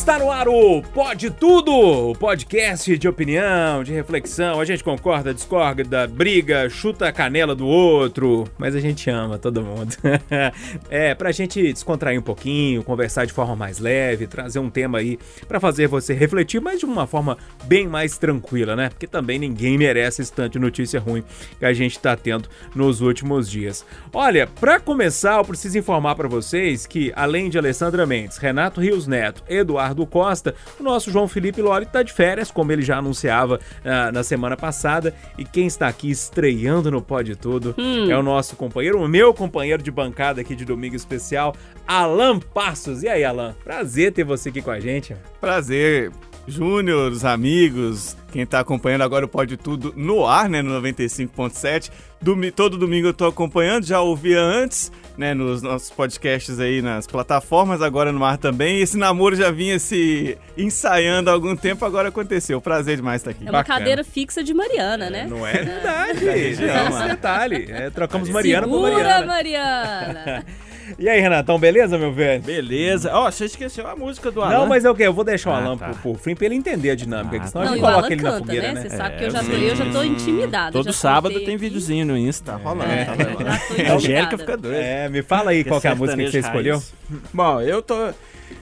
[0.00, 4.58] Está no ar o Pode Tudo, o podcast de opinião, de reflexão.
[4.58, 9.62] A gente concorda, discorda, briga, chuta a canela do outro, mas a gente ama todo
[9.62, 9.94] mundo.
[10.88, 15.18] é, pra gente descontrair um pouquinho, conversar de forma mais leve, trazer um tema aí
[15.46, 18.88] para fazer você refletir, mas de uma forma bem mais tranquila, né?
[18.88, 21.22] Porque também ninguém merece esse tanto de notícia ruim
[21.58, 23.84] que a gente tá tendo nos últimos dias.
[24.14, 29.06] Olha, para começar, eu preciso informar para vocês que além de Alessandra Mendes, Renato Rios
[29.06, 30.54] Neto, Eduardo Eduardo Costa.
[30.78, 34.56] O nosso João Felipe Loli está de férias, como ele já anunciava uh, na semana
[34.56, 35.14] passada.
[35.36, 38.10] E quem está aqui estreando no Pode Tudo hum.
[38.10, 41.54] é o nosso companheiro, o meu companheiro de bancada aqui de domingo especial,
[41.86, 43.02] Alan Passos.
[43.02, 43.54] E aí, Alan?
[43.64, 45.14] Prazer ter você aqui com a gente.
[45.40, 46.10] Prazer.
[46.50, 51.90] Júnior, os amigos, quem está acompanhando agora o Pode Tudo no ar, né, no 95.7.
[52.20, 57.06] Domi todo domingo eu estou acompanhando, já ouvia antes, né, nos nossos podcasts aí nas
[57.06, 58.80] plataformas, agora no ar também.
[58.80, 62.60] Esse namoro já vinha se ensaiando há algum tempo, agora aconteceu.
[62.60, 63.46] Prazer demais estar aqui.
[63.46, 63.78] É uma Bacana.
[63.78, 65.26] cadeira fixa de Mariana, né?
[65.30, 66.28] Não é verdade.
[66.28, 67.66] É, esse detalhe.
[67.70, 69.26] É, trocamos Mariana Segura, por Mariana.
[69.26, 70.44] Mariana.
[70.98, 72.42] E aí, Renatão, beleza, meu velho?
[72.42, 73.10] Beleza.
[73.12, 74.52] Ó, oh, você esqueceu a música do Alan.
[74.52, 75.04] Não, mas é o quê?
[75.04, 75.88] Eu vou deixar o ah, Alan tá.
[75.88, 78.22] pro, pro fim pra ele entender a dinâmica, ah, senão não, a gente coloca ele
[78.22, 78.74] canta, na fogueira, né?
[78.74, 78.88] né?
[78.88, 80.72] Você sabe que eu já, tô, eu já tô intimidada.
[80.72, 82.90] Todo sábado tem videozinho no Insta, tá rolando.
[82.90, 83.04] É.
[83.04, 84.76] Tá a Angélica fica doida.
[84.76, 86.82] É, me fala aí qual é a música que você escolheu.
[87.32, 88.12] Bom, eu tô...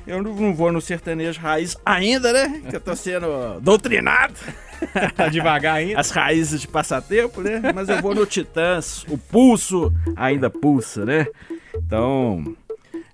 [0.06, 2.62] Eu não vou no sertanejo raiz ainda, né?
[2.68, 4.34] Que eu tô sendo doutrinado.
[5.14, 6.00] tá devagar ainda.
[6.00, 7.60] As raízes de passatempo, né?
[7.74, 9.04] Mas eu vou no Titãs.
[9.08, 11.26] O pulso ainda pulsa, né?
[11.88, 12.44] Então,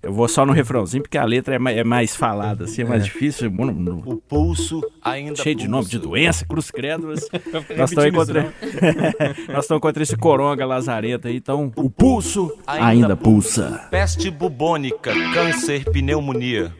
[0.03, 2.84] eu vou só no refrãozinho, porque a letra é mais, é mais falada, assim, é
[2.84, 3.05] mais é.
[3.05, 3.48] difícil.
[3.48, 5.64] No, no, o pulso ainda Cheio pulsa.
[5.64, 7.06] de nome de doença, cruz credo.
[7.06, 7.28] Mas
[7.78, 8.42] nós estamos contra...
[9.48, 13.86] nós estamos contra esse coronga lazareta aí, então o pulso ainda, ainda pulsa.
[13.92, 16.75] Peste bubônica, câncer, pneumonia.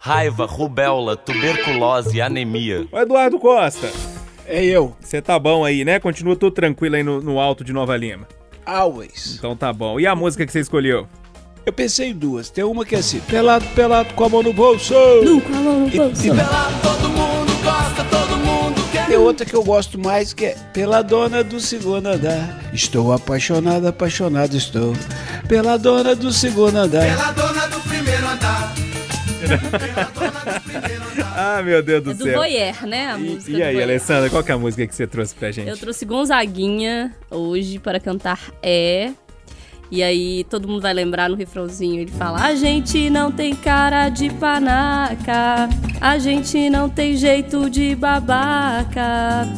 [0.00, 2.86] Raiva, rubéola, tuberculose, anemia.
[2.92, 3.90] O Eduardo Costa.
[4.46, 4.96] É eu.
[5.00, 5.98] Você tá bom aí, né?
[5.98, 8.28] Continua tudo tranquilo aí no, no alto de Nova Lima.
[8.70, 9.34] Always.
[9.36, 9.98] Então tá bom.
[9.98, 11.08] E a música que você escolheu?
[11.66, 12.50] Eu pensei em duas.
[12.50, 14.94] Tem uma que é assim: pelado, pelado com a mão no bolso.
[15.24, 16.24] Não, com a mão no bolso.
[16.24, 19.06] E, e pelado todo mundo gosta, todo mundo quer.
[19.08, 22.60] Tem outra que eu gosto mais que é pela dona do segundo andar.
[22.72, 24.94] Estou apaixonado, apaixonado estou.
[25.48, 27.04] Pela dona do segundo andar.
[27.04, 28.72] Pela dona do primeiro andar.
[31.40, 32.34] ah, meu Deus do é do céu.
[32.38, 33.12] Voyeur, né?
[33.12, 35.50] A e, música e aí, Alessandra, qual que é a música que você trouxe pra
[35.50, 35.68] gente?
[35.68, 39.12] Eu trouxe Gonzaguinha hoje para cantar É
[39.90, 44.08] e aí todo mundo vai lembrar no refrãozinho, ele fala: A gente não tem cara
[44.08, 45.68] de panaca,
[46.00, 49.48] a gente não tem jeito de babaca.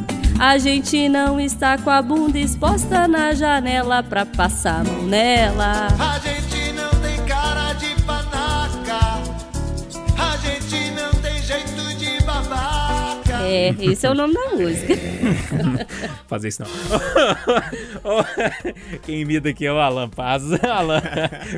[0.41, 5.87] A gente não está com a bunda exposta na janela pra passar a mão nela.
[6.00, 6.41] A gente
[13.53, 14.95] É, esse é o nome da música.
[16.27, 16.71] Fazer isso não.
[19.05, 20.43] Quem imita aqui é o Alan Paz.
[20.65, 21.03] Alan,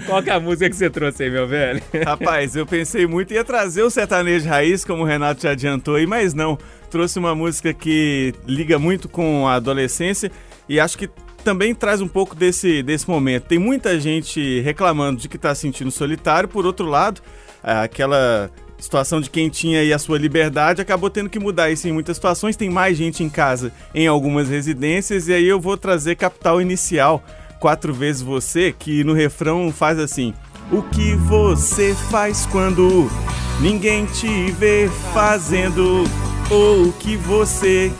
[0.04, 1.80] qual que é a música que você trouxe aí, meu velho?
[2.04, 5.94] Rapaz, eu pensei muito em ia trazer o sertanejo raiz, como o Renato já adiantou
[5.94, 6.58] aí, mas não.
[6.90, 10.32] Trouxe uma música que liga muito com a adolescência
[10.68, 11.08] e acho que
[11.44, 13.44] também traz um pouco desse, desse momento.
[13.44, 17.20] Tem muita gente reclamando de que está se sentindo solitário, por outro lado,
[17.62, 21.92] aquela situação de quem tinha aí a sua liberdade acabou tendo que mudar isso em
[21.92, 22.56] muitas situações.
[22.56, 27.22] Tem mais gente em casa em algumas residências, e aí eu vou trazer Capital Inicial,
[27.58, 30.34] quatro vezes você, que no refrão faz assim:
[30.70, 33.10] O que você faz quando
[33.60, 36.04] ninguém te vê fazendo?
[36.50, 37.90] Ou o que você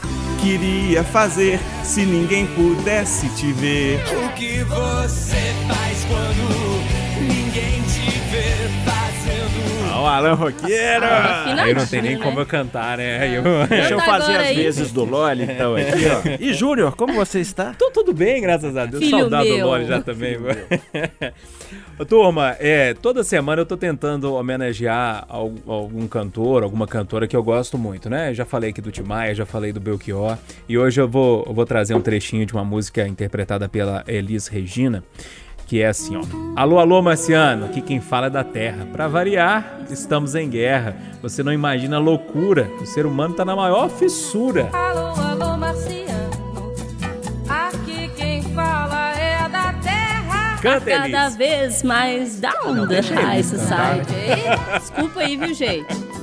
[0.42, 4.02] queria fazer se ninguém pudesse te ver?
[4.22, 6.93] O que você faz quando
[10.04, 11.04] o Alan Roqueiro!
[11.04, 12.22] Ah, aí não tem nem né?
[12.22, 13.36] como eu cantar, né?
[13.36, 13.42] Eu...
[13.66, 16.36] Deixa eu fazer as vezes do Loli, então, aqui, ó.
[16.44, 17.72] E Júnior, como você está?
[17.72, 19.02] Tô tudo bem, graças a Deus.
[19.02, 19.60] Filho Saudade meu.
[19.60, 20.36] do Loli já também.
[22.08, 27.78] Turma, é, toda semana eu tô tentando homenagear algum cantor, alguma cantora que eu gosto
[27.78, 28.34] muito, né?
[28.34, 30.36] Já falei aqui do Timaya, já falei do Belchior.
[30.68, 34.48] E hoje eu vou, eu vou trazer um trechinho de uma música interpretada pela Elis
[34.48, 35.02] Regina
[35.66, 36.22] que é assim, ó.
[36.56, 38.86] Alô, alô, Marciano, aqui quem fala é da Terra.
[38.92, 40.96] Para variar, estamos em guerra.
[41.22, 42.68] Você não imagina a loucura.
[42.80, 44.68] O ser humano tá na maior fissura.
[44.72, 46.72] Alô, alô, Marciano,
[47.48, 50.58] aqui quem fala é da Terra.
[50.60, 54.14] Canta, Cada vez mais down the high society.
[54.78, 56.13] Desculpa aí, viu, gente?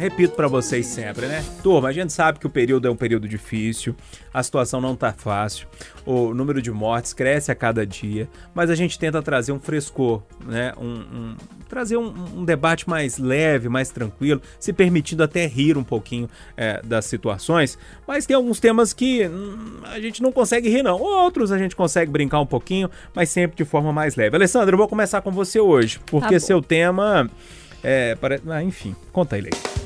[0.00, 1.44] Repito pra vocês sempre, né?
[1.62, 3.94] Turma, a gente sabe que o período é um período difícil,
[4.32, 5.68] a situação não tá fácil,
[6.06, 10.22] o número de mortes cresce a cada dia, mas a gente tenta trazer um frescor,
[10.46, 10.72] né?
[10.78, 11.36] Um, um-
[11.68, 16.80] trazer um, um debate mais leve, mais tranquilo, se permitindo até rir um pouquinho é,
[16.82, 20.98] das situações, mas tem alguns temas que hum, a gente não consegue rir, não.
[21.00, 24.34] Outros a gente consegue brincar um pouquinho, mas sempre de forma mais leve.
[24.34, 26.40] Alessandra, eu vou começar com você hoje, porque bom.
[26.40, 27.30] seu tema.
[27.82, 28.40] É, pare...
[28.48, 29.79] ah, enfim, conta aí, Lei.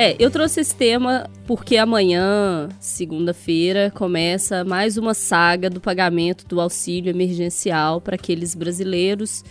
[0.00, 6.60] É, eu trouxe esse tema porque amanhã, segunda-feira, começa mais uma saga do pagamento do
[6.60, 9.42] auxílio emergencial para aqueles brasileiros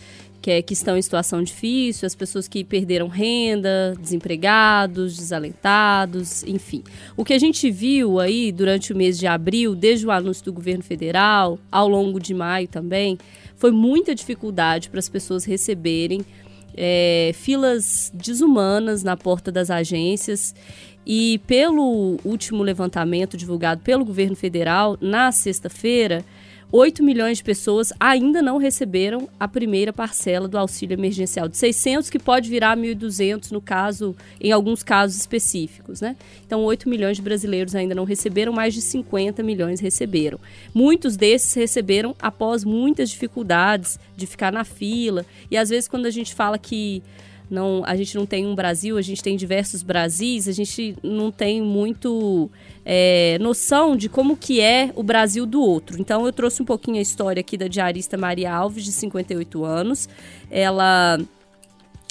[0.41, 6.81] que, é- que estão em situação difícil, as pessoas que perderam renda, desempregados, desalentados, enfim.
[7.17, 10.53] O que a gente viu aí durante o mês de abril, desde o anúncio do
[10.53, 13.17] governo federal, ao longo de maio também,
[13.57, 16.23] foi muita dificuldade para as pessoas receberem
[16.77, 20.53] é, filas desumanas na porta das agências.
[21.05, 26.23] E pelo último levantamento divulgado pelo governo federal, na sexta-feira,
[26.69, 32.09] 8 milhões de pessoas ainda não receberam a primeira parcela do auxílio emergencial de 600,
[32.09, 36.17] que pode virar 1.200 no caso, em alguns casos específicos, né?
[36.45, 40.39] Então, 8 milhões de brasileiros ainda não receberam, mais de 50 milhões receberam.
[40.73, 45.25] Muitos desses receberam após muitas dificuldades de ficar na fila.
[45.49, 47.01] E às vezes quando a gente fala que
[47.49, 51.31] não, a gente não tem um Brasil, a gente tem diversos Brasis, a gente não
[51.31, 52.49] tem muito
[52.85, 55.99] é, noção de como que é o Brasil do outro.
[55.99, 60.09] Então eu trouxe um pouquinho a história aqui da diarista Maria Alves, de 58 anos.
[60.51, 61.17] Ela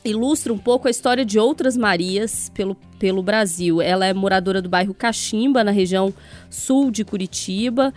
[0.03, 3.83] ilustra um pouco a história de outras Marias pelo, pelo Brasil.
[3.83, 6.15] Ela é moradora do bairro Caximba, na região
[6.49, 7.93] sul de Curitiba,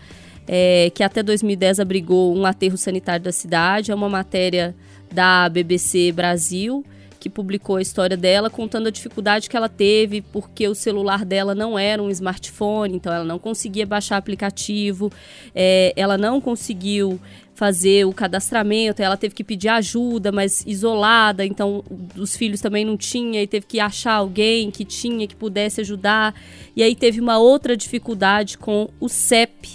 [0.45, 3.91] é, que até 2010 abrigou um aterro sanitário da cidade.
[3.91, 4.75] É uma matéria
[5.09, 6.83] da BBC Brasil
[7.19, 11.53] que publicou a história dela contando a dificuldade que ela teve porque o celular dela
[11.53, 15.11] não era um smartphone, então ela não conseguia baixar aplicativo,
[15.53, 17.19] é, ela não conseguiu
[17.53, 21.83] fazer o cadastramento, ela teve que pedir ajuda, mas isolada, então
[22.15, 26.33] os filhos também não tinha e teve que achar alguém que tinha que pudesse ajudar.
[26.73, 29.67] E aí teve uma outra dificuldade com o CEP.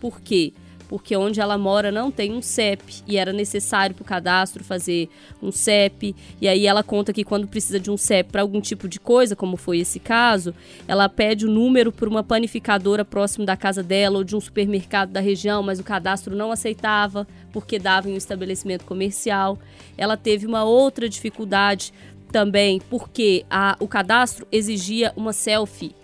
[0.00, 0.54] Por quê?
[0.54, 0.67] Porque
[1.16, 5.08] onde ela mora não tem um CEP e era necessário para o cadastro fazer
[5.42, 6.14] um CEP.
[6.40, 9.36] E aí ela conta que quando precisa de um CEP para algum tipo de coisa,
[9.36, 10.54] como foi esse caso,
[10.86, 15.10] ela pede o número para uma panificadora próximo da casa dela ou de um supermercado
[15.10, 19.58] da região, mas o cadastro não aceitava porque dava em um estabelecimento comercial.
[19.96, 21.92] Ela teve uma outra dificuldade
[22.30, 25.94] também porque a- o cadastro exigia uma selfie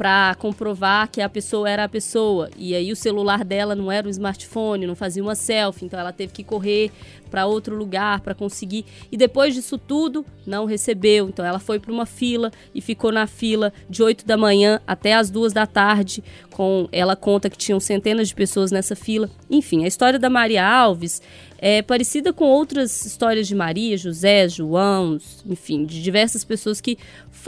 [0.00, 2.48] para comprovar que a pessoa era a pessoa.
[2.56, 6.10] E aí o celular dela não era um smartphone, não fazia uma selfie, então ela
[6.10, 6.90] teve que correr
[7.30, 8.86] para outro lugar para conseguir.
[9.12, 11.28] E depois disso tudo, não recebeu.
[11.28, 15.12] Então ela foi para uma fila e ficou na fila de 8 da manhã até
[15.12, 16.24] as duas da tarde.
[16.60, 19.30] Com ela conta que tinham centenas de pessoas nessa fila.
[19.48, 21.22] Enfim, a história da Maria Alves
[21.56, 25.16] é parecida com outras histórias de Maria, José, João,
[25.46, 26.98] enfim, de diversas pessoas que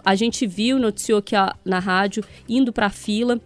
[0.03, 3.39] a gente viu, noticiou aqui na rádio, indo para a fila,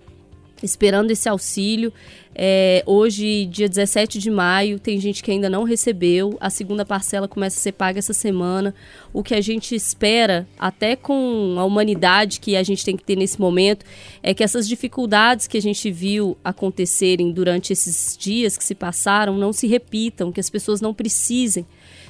[0.63, 1.93] esperando esse auxílio.
[2.39, 6.37] É, hoje, dia 17 de maio, tem gente que ainda não recebeu.
[6.39, 8.75] A segunda parcela começa a ser paga essa semana.
[9.11, 13.17] O que a gente espera, até com a humanidade que a gente tem que ter
[13.17, 13.87] nesse momento,
[14.23, 19.39] é que essas dificuldades que a gente viu acontecerem durante esses dias que se passaram
[19.39, 21.65] não se repitam, que as pessoas não precisem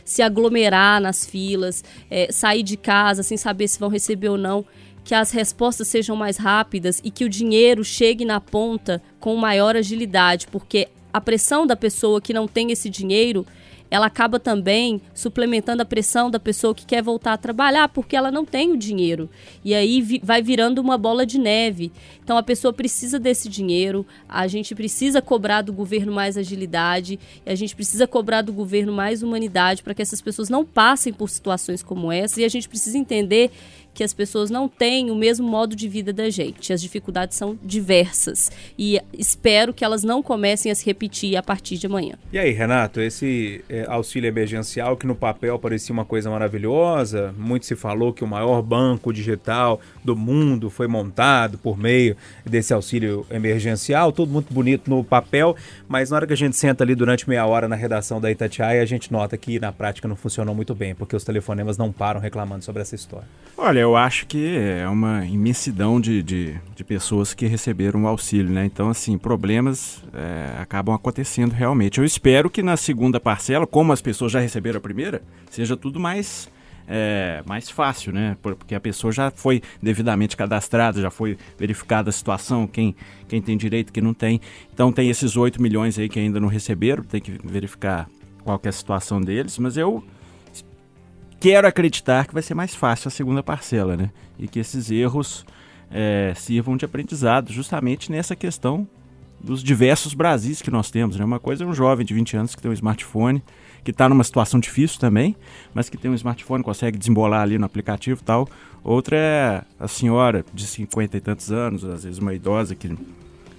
[0.04, 4.64] se aglomerar nas filas, é, sair de casa sem saber se vão receber ou não
[5.06, 9.76] que as respostas sejam mais rápidas e que o dinheiro chegue na ponta com maior
[9.76, 13.46] agilidade, porque a pressão da pessoa que não tem esse dinheiro,
[13.88, 18.32] ela acaba também suplementando a pressão da pessoa que quer voltar a trabalhar, porque ela
[18.32, 19.30] não tem o dinheiro.
[19.64, 21.92] E aí vi- vai virando uma bola de neve.
[22.24, 27.54] Então a pessoa precisa desse dinheiro, a gente precisa cobrar do governo mais agilidade, a
[27.54, 31.80] gente precisa cobrar do governo mais humanidade para que essas pessoas não passem por situações
[31.80, 33.52] como essa, e a gente precisa entender
[33.96, 36.70] que as pessoas não têm o mesmo modo de vida da gente.
[36.70, 41.78] As dificuldades são diversas e espero que elas não comecem a se repetir a partir
[41.78, 42.12] de amanhã.
[42.30, 47.64] E aí, Renato, esse é, auxílio emergencial que no papel parecia uma coisa maravilhosa, muito
[47.64, 53.26] se falou que o maior banco digital do mundo foi montado por meio desse auxílio
[53.30, 55.56] emergencial, tudo muito bonito no papel,
[55.88, 58.82] mas na hora que a gente senta ali durante meia hora na redação da Itatiaia,
[58.82, 62.20] a gente nota que na prática não funcionou muito bem, porque os telefonemas não param
[62.20, 63.26] reclamando sobre essa história.
[63.56, 68.52] Olha, eu acho que é uma imensidão de, de, de pessoas que receberam o auxílio,
[68.52, 68.64] né?
[68.64, 71.98] Então, assim, problemas é, acabam acontecendo realmente.
[71.98, 76.00] Eu espero que na segunda parcela, como as pessoas já receberam a primeira, seja tudo
[76.00, 76.48] mais
[76.88, 78.36] é, mais fácil, né?
[78.42, 82.94] Porque a pessoa já foi devidamente cadastrada, já foi verificada a situação, quem,
[83.28, 84.40] quem tem direito, quem não tem.
[84.72, 88.08] Então tem esses 8 milhões aí que ainda não receberam, tem que verificar
[88.42, 90.04] qual que é a situação deles, mas eu
[91.40, 94.10] quero acreditar que vai ser mais fácil a segunda parcela, né?
[94.38, 95.44] E que esses erros
[95.90, 98.86] é, sirvam de aprendizado justamente nessa questão
[99.40, 101.16] dos diversos Brasis que nós temos.
[101.16, 101.24] Né?
[101.24, 103.42] Uma coisa é um jovem de 20 anos que tem um smartphone,
[103.84, 105.36] que está numa situação difícil também,
[105.72, 108.48] mas que tem um smartphone, consegue desembolar ali no aplicativo e tal.
[108.82, 112.96] Outra é a senhora de 50 e tantos anos, às vezes uma idosa que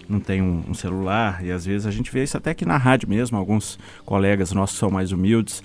[0.09, 2.77] não tem um, um, celular, e às vezes a gente vê isso até aqui na
[2.77, 5.61] rádio mesmo, alguns colegas nossos são mais humildes.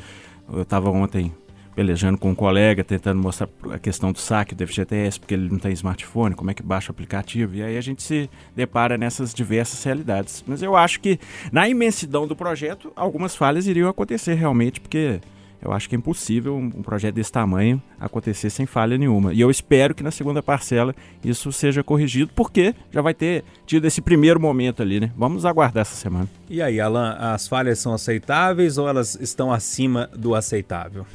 [0.52, 1.32] Eu estava ontem
[1.74, 5.58] pelejando com um colega, tentando mostrar a questão do saque do FGTS, porque ele não
[5.58, 9.32] tem smartphone, como é que baixa o aplicativo, e aí a gente se depara nessas
[9.32, 10.44] diversas realidades.
[10.46, 11.18] Mas eu acho que
[11.50, 15.20] na imensidão do projeto, algumas falhas iriam acontecer realmente, porque
[15.62, 19.32] eu acho que é impossível um projeto desse tamanho acontecer sem falha nenhuma.
[19.32, 20.92] E eu espero que na segunda parcela
[21.24, 25.12] isso seja corrigido, porque já vai ter tido esse primeiro momento ali, né?
[25.16, 26.28] Vamos aguardar essa semana.
[26.50, 31.06] E aí, Alan, as falhas são aceitáveis ou elas estão acima do aceitável?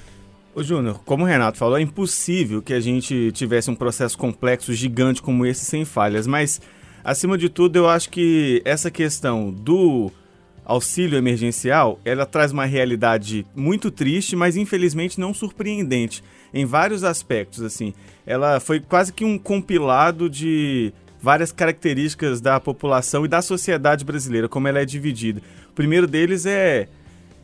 [0.58, 4.74] Ô Júnior, como o Renato falou, é impossível que a gente tivesse um processo complexo,
[4.74, 6.26] gigante como esse, sem falhas.
[6.26, 6.60] Mas,
[7.04, 10.12] acima de tudo, eu acho que essa questão do
[10.66, 17.62] auxílio emergencial, ela traz uma realidade muito triste, mas infelizmente não surpreendente em vários aspectos,
[17.62, 17.94] assim.
[18.26, 24.50] Ela foi quase que um compilado de várias características da população e da sociedade brasileira,
[24.50, 25.40] como ela é dividida.
[25.70, 26.88] O primeiro deles é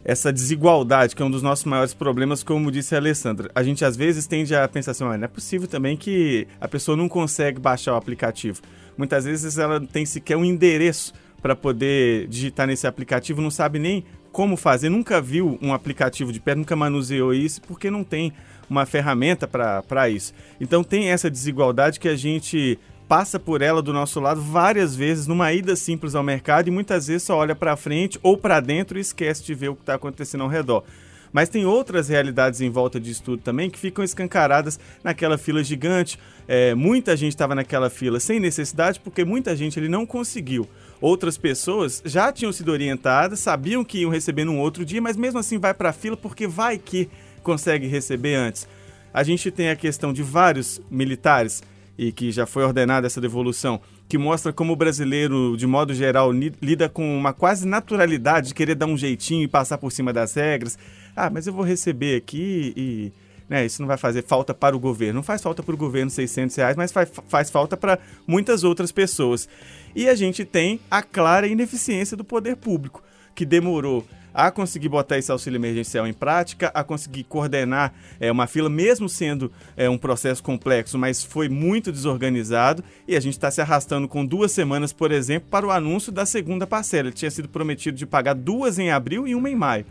[0.05, 3.49] essa desigualdade, que é um dos nossos maiores problemas, como disse a Alessandra.
[3.55, 6.67] A gente às vezes tende a pensar assim, ah, não é possível também que a
[6.67, 8.61] pessoa não consegue baixar o aplicativo.
[8.97, 14.03] Muitas vezes ela tem sequer um endereço para poder digitar nesse aplicativo, não sabe nem
[14.31, 18.33] como fazer, nunca viu um aplicativo de pé, nunca manuseou isso, porque não tem
[18.69, 20.33] uma ferramenta para isso.
[20.59, 25.27] Então tem essa desigualdade que a gente passa por ela do nosso lado várias vezes
[25.27, 28.97] numa ida simples ao mercado e muitas vezes só olha para frente ou para dentro
[28.97, 30.83] e esquece de ver o que está acontecendo ao redor.
[31.31, 36.19] Mas tem outras realidades em volta disso tudo também que ficam escancaradas naquela fila gigante.
[36.47, 40.69] É, muita gente estava naquela fila sem necessidade porque muita gente ele não conseguiu.
[41.01, 45.39] Outras pessoas já tinham sido orientadas, sabiam que iam receber num outro dia, mas mesmo
[45.39, 47.09] assim vai para a fila porque vai que
[47.41, 48.67] consegue receber antes.
[49.11, 51.63] A gente tem a questão de vários militares
[51.97, 56.31] e que já foi ordenada essa devolução, que mostra como o brasileiro, de modo geral,
[56.31, 60.33] lida com uma quase naturalidade de querer dar um jeitinho e passar por cima das
[60.33, 60.77] regras.
[61.15, 63.11] Ah, mas eu vou receber aqui e.
[63.49, 65.15] Né, isso não vai fazer falta para o governo.
[65.15, 68.91] Não faz falta para o governo 600 reais, mas faz, faz falta para muitas outras
[68.91, 69.49] pessoas.
[69.93, 73.03] E a gente tem a clara ineficiência do poder público,
[73.35, 78.47] que demorou a conseguir botar esse auxílio emergencial em prática, a conseguir coordenar é, uma
[78.47, 83.51] fila, mesmo sendo é, um processo complexo, mas foi muito desorganizado e a gente está
[83.51, 87.09] se arrastando com duas semanas, por exemplo, para o anúncio da segunda parcela.
[87.09, 89.85] Ele tinha sido prometido de pagar duas em abril e uma em maio.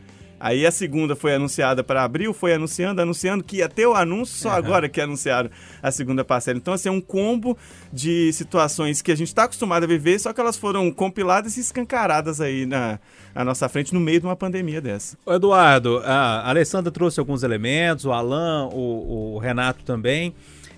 [0.45, 4.37] Aí a segunda foi anunciada para abril, foi anunciando, anunciando que ia ter o anúncio,
[4.37, 4.55] só uhum.
[4.57, 5.49] agora que anunciaram
[5.81, 6.59] a segunda parcela.
[6.59, 7.57] Então, assim, é um combo
[7.93, 11.61] de situações que a gente está acostumado a viver, só que elas foram compiladas e
[11.61, 12.99] escancaradas aí na,
[13.33, 15.17] na nossa frente no meio de uma pandemia dessa.
[15.29, 20.35] Eduardo, a Alessandra trouxe alguns elementos, o Alan, o, o Renato também.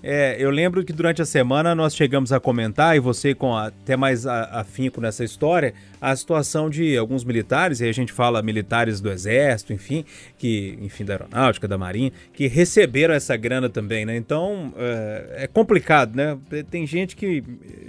[0.07, 3.97] É, eu lembro que durante a semana nós chegamos a comentar, e você com até
[3.97, 9.09] mais afinco nessa história, a situação de alguns militares, e a gente fala militares do
[9.09, 10.05] Exército, enfim,
[10.37, 14.15] que, enfim, da Aeronáutica, da Marinha, que receberam essa grana também, né?
[14.15, 16.37] Então, é, é complicado, né?
[16.69, 17.43] Tem gente que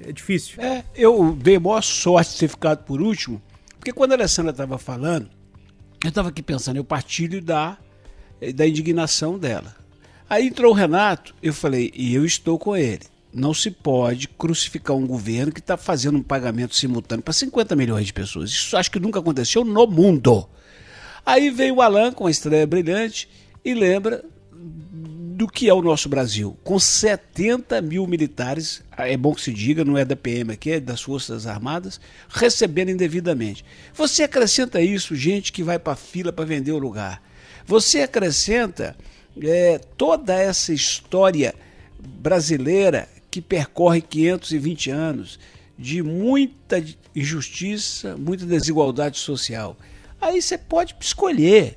[0.08, 0.58] é difícil.
[0.58, 3.42] É, eu dei maior sorte de ter ficado por último,
[3.78, 5.28] porque quando a Alessandra estava falando,
[6.02, 7.76] eu estava aqui pensando, eu partilho da,
[8.54, 9.84] da indignação dela.
[10.28, 13.02] Aí entrou o Renato, eu falei, e eu estou com ele.
[13.32, 18.06] Não se pode crucificar um governo que está fazendo um pagamento simultâneo para 50 milhões
[18.06, 18.50] de pessoas.
[18.50, 20.48] Isso acho que nunca aconteceu no mundo.
[21.24, 23.28] Aí veio o Alan com a estreia brilhante
[23.64, 24.24] e lembra
[25.36, 26.56] do que é o nosso Brasil.
[26.64, 30.80] Com 70 mil militares, é bom que se diga, não é da PM aqui, é
[30.80, 33.62] das Forças Armadas, recebendo indevidamente.
[33.92, 37.22] Você acrescenta isso, gente que vai para a fila para vender o lugar.
[37.66, 38.96] Você acrescenta
[39.42, 41.54] é, toda essa história
[41.98, 45.38] brasileira que percorre 520 anos
[45.78, 46.82] de muita
[47.14, 49.76] injustiça, muita desigualdade social.
[50.20, 51.76] Aí você pode escolher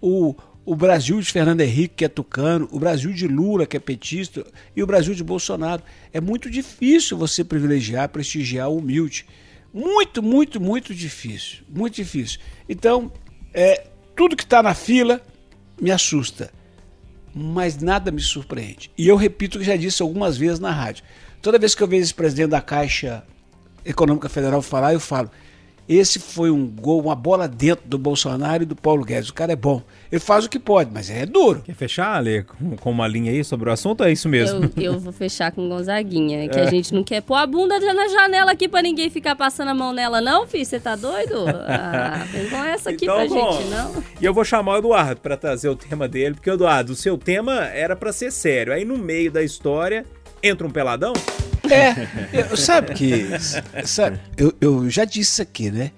[0.00, 3.80] o, o Brasil de Fernando Henrique, que é tucano, o Brasil de Lula, que é
[3.80, 5.82] petista, e o Brasil de Bolsonaro.
[6.12, 9.26] É muito difícil você privilegiar, prestigiar o humilde.
[9.74, 11.64] Muito, muito, muito difícil.
[11.68, 12.38] Muito difícil.
[12.68, 13.12] Então,
[13.52, 15.20] é, tudo que está na fila
[15.80, 16.52] me assusta
[17.34, 18.90] mas nada me surpreende.
[18.96, 21.04] E eu repito o que já disse algumas vezes na rádio.
[21.40, 23.24] Toda vez que eu vejo esse presidente da Caixa
[23.84, 25.30] Econômica Federal falar, eu falo:
[25.92, 29.30] esse foi um gol, uma bola dentro do Bolsonaro e do Paulo Guedes.
[29.30, 29.82] O cara é bom.
[30.12, 31.62] Ele faz o que pode, mas é duro.
[31.62, 32.44] Quer fechar, Ale,
[32.80, 34.04] com, uma linha aí sobre o assunto?
[34.04, 34.70] É isso mesmo.
[34.76, 38.06] Eu, eu vou fechar com Gonzaguinha, que a gente não quer pôr a bunda na
[38.06, 40.64] janela aqui pra ninguém ficar passando a mão nela, não, filho?
[40.64, 41.44] Você tá doido?
[41.66, 43.52] Ah, vem com essa aqui Então, pra bom.
[43.52, 44.04] gente, não.
[44.20, 47.18] E eu vou chamar o Eduardo pra trazer o tema dele, porque, Eduardo, o seu
[47.18, 48.72] tema era pra ser sério.
[48.72, 50.06] Aí no meio da história
[50.40, 51.12] entra um peladão?
[51.68, 53.26] É, eu- sabe que.
[53.86, 55.90] Sabe, eu, eu já disse aqui, né?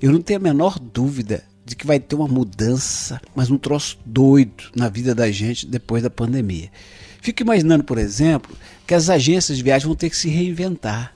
[0.00, 3.98] Eu não tenho a menor dúvida de que vai ter uma mudança, mas um troço
[4.04, 6.70] doido na vida da gente depois da pandemia.
[7.20, 11.14] Fico imaginando, por exemplo, que as agências de viagem vão ter que se reinventar.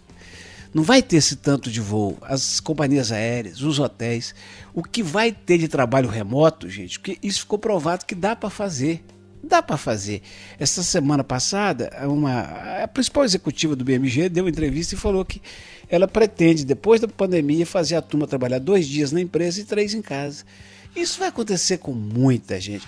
[0.72, 2.18] Não vai ter esse tanto de voo.
[2.22, 4.34] As companhias aéreas, os hotéis.
[4.74, 8.50] O que vai ter de trabalho remoto, gente, porque isso ficou provado que dá para
[8.50, 9.02] fazer.
[9.46, 10.22] Dá para fazer.
[10.58, 12.40] Essa semana passada, uma,
[12.82, 15.40] a principal executiva do BMG deu uma entrevista e falou que
[15.88, 19.92] ela pretende, depois da pandemia, fazer a turma trabalhar dois dias na empresa e três
[19.92, 20.44] em casa.
[20.96, 22.86] Isso vai acontecer com muita gente.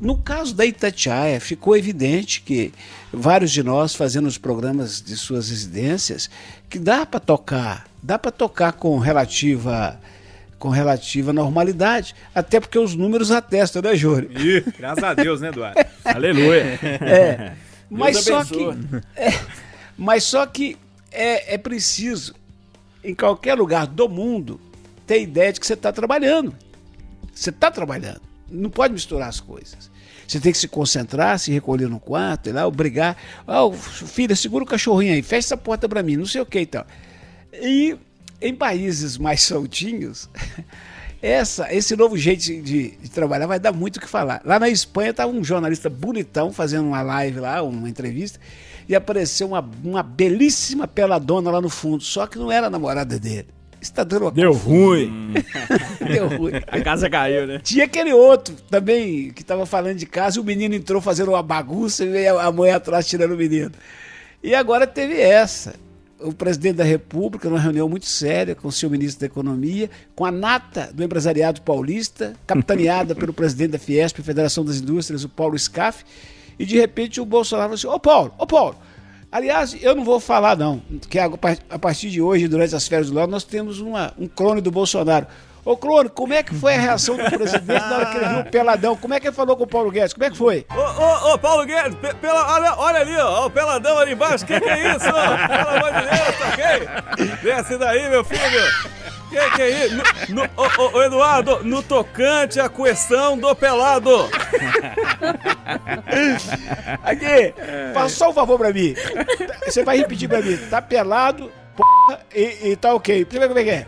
[0.00, 2.72] No caso da Itatiaia, ficou evidente que
[3.12, 6.30] vários de nós fazendo os programas de suas residências,
[6.70, 10.00] que dá para tocar, dá para tocar com relativa
[10.58, 14.30] com relativa normalidade, até porque os números atestam, né, Júlio?
[14.38, 15.80] Ih, graças a Deus, né, Eduardo?
[16.04, 16.78] Aleluia.
[16.82, 17.52] É,
[17.88, 18.64] mas só que,
[19.16, 19.38] é,
[19.96, 20.76] mas só que
[21.12, 22.34] é, é preciso,
[23.02, 24.60] em qualquer lugar do mundo,
[25.06, 26.54] ter ideia de que você está trabalhando.
[27.32, 28.20] Você está trabalhando.
[28.50, 29.90] Não pode misturar as coisas.
[30.26, 33.16] Você tem que se concentrar, se recolher no quarto, ir lá, obrigar.
[33.46, 36.60] Ah, filha, segura o cachorrinho aí, fecha essa porta para mim, não sei o que
[36.60, 36.86] e tal.
[37.54, 37.96] E
[38.40, 40.28] em países mais soltinhos,
[41.20, 44.40] essa, esse novo jeito de, de- trabalhar vai dar muito o que falar.
[44.44, 48.38] Lá na Espanha estava um jornalista bonitão fazendo uma live lá, uma entrevista,
[48.88, 53.18] e apareceu uma, uma belíssima peladona lá no fundo, só que não era a namorada
[53.18, 53.48] dele.
[53.80, 55.34] Isso tá dando uma Deu ruim.
[56.04, 56.52] Deu ruim.
[56.66, 57.60] A casa caiu, né?
[57.62, 61.42] Tinha aquele outro também que estava falando de casa e o menino entrou fazendo uma
[61.44, 63.70] bagunça e veio a mãe atrás tirando o menino.
[64.42, 65.74] E agora teve essa.
[66.20, 70.24] O presidente da República, numa reunião muito séria com o seu ministro da Economia, com
[70.24, 75.56] a nata do empresariado paulista, capitaneada pelo presidente da Fiesp, Federação das Indústrias, o Paulo
[75.56, 76.04] Scaff,
[76.58, 78.76] e de repente o Bolsonaro falou assim: Ô Paulo, ô Paulo,
[79.30, 83.14] aliás, eu não vou falar não, que a partir de hoje, durante as férias do
[83.14, 85.26] Léo, nós temos uma, um clone do Bolsonaro.
[85.64, 88.38] Ô, Clone, como é que foi a reação do presidente na hora que ele viu
[88.40, 88.96] o peladão?
[88.96, 90.14] Como é que ele falou com o Paulo Guedes?
[90.14, 90.66] Como é que foi?
[90.74, 94.46] Ô, ô, ô, Paulo Guedes, pe- pela, olha, olha ali, ó, o peladão ali embaixo,
[94.46, 95.00] que que é isso?
[95.00, 97.36] Pelo amor de Deus, tá ok?
[97.42, 98.98] Desce daí, meu filho.
[99.28, 99.96] Que que é isso?
[100.30, 104.26] No, no- ô, ô, ô, Eduardo, no tocante à questão do pelado.
[107.02, 107.52] Aqui,
[107.92, 108.94] faça só um favor pra mim.
[109.66, 110.56] Você vai repetir pra mim.
[110.70, 113.26] Tá pelado, porra, e, e tá ok.
[113.30, 113.86] Eu ver como é que é.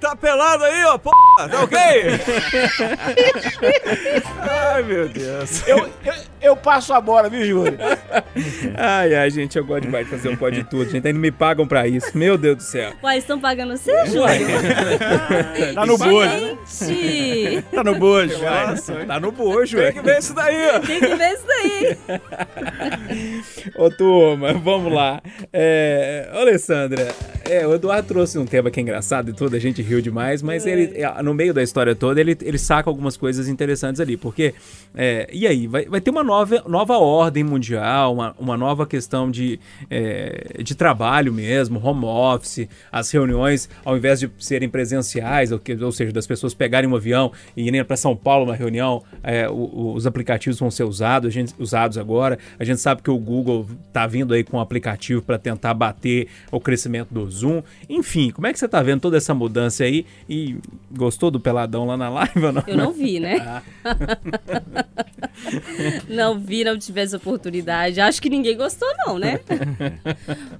[0.00, 1.10] Tá pelado aí, ó, p***,
[1.50, 1.78] tá ok?
[4.40, 5.66] Ai, meu Deus.
[5.66, 7.76] Eu, eu, eu passo a bola, viu, Júlio?
[8.76, 11.04] Ai, ai, gente, eu gosto demais de fazer um pó de tudo, gente.
[11.06, 12.16] Ainda me pagam pra isso.
[12.16, 12.92] Meu Deus do céu.
[13.02, 14.22] Uai, estão pagando você, Júlio?
[15.74, 16.58] Tá no bojo.
[16.80, 18.38] Gente, Tá no bojo.
[18.38, 20.80] Nossa, tá no bojo, Tem que ver isso daí, ó.
[20.80, 21.98] tem que ver isso daí.
[23.76, 25.20] Ô, turma, vamos lá.
[25.52, 27.08] É, ô, Alessandra,
[27.48, 30.42] é, o Eduardo trouxe um tema que é engraçado e tudo, a gente riu demais,
[30.42, 34.16] mas ele, é, no meio da história toda, ele, ele saca algumas coisas interessantes ali,
[34.16, 34.54] porque,
[34.94, 39.30] é, e aí, vai, vai ter uma nova, nova ordem mundial, uma, uma nova questão
[39.30, 39.58] de,
[39.90, 45.74] é, de trabalho mesmo, home office, as reuniões, ao invés de serem presenciais, ou, que-
[45.74, 49.48] ou seja, das pessoas pegarem um avião e irem para São Paulo uma reunião, é,
[49.48, 52.38] o- os aplicativos vão ser usados, a gente, usados agora.
[52.58, 56.28] A gente sabe que o Google tá vindo aí com um aplicativo para tentar bater
[56.52, 57.62] o crescimento do Zoom.
[57.88, 60.06] Enfim, como é que você tá vendo toda essa mudança aí?
[60.28, 60.56] E
[60.90, 62.62] gostou do peladão lá na live ou não?
[62.66, 63.62] Eu não vi, né?
[66.08, 68.00] não vi, não tive essa oportunidade.
[68.00, 69.38] Acho que ninguém gostou, não, né?
[69.48, 69.58] Tem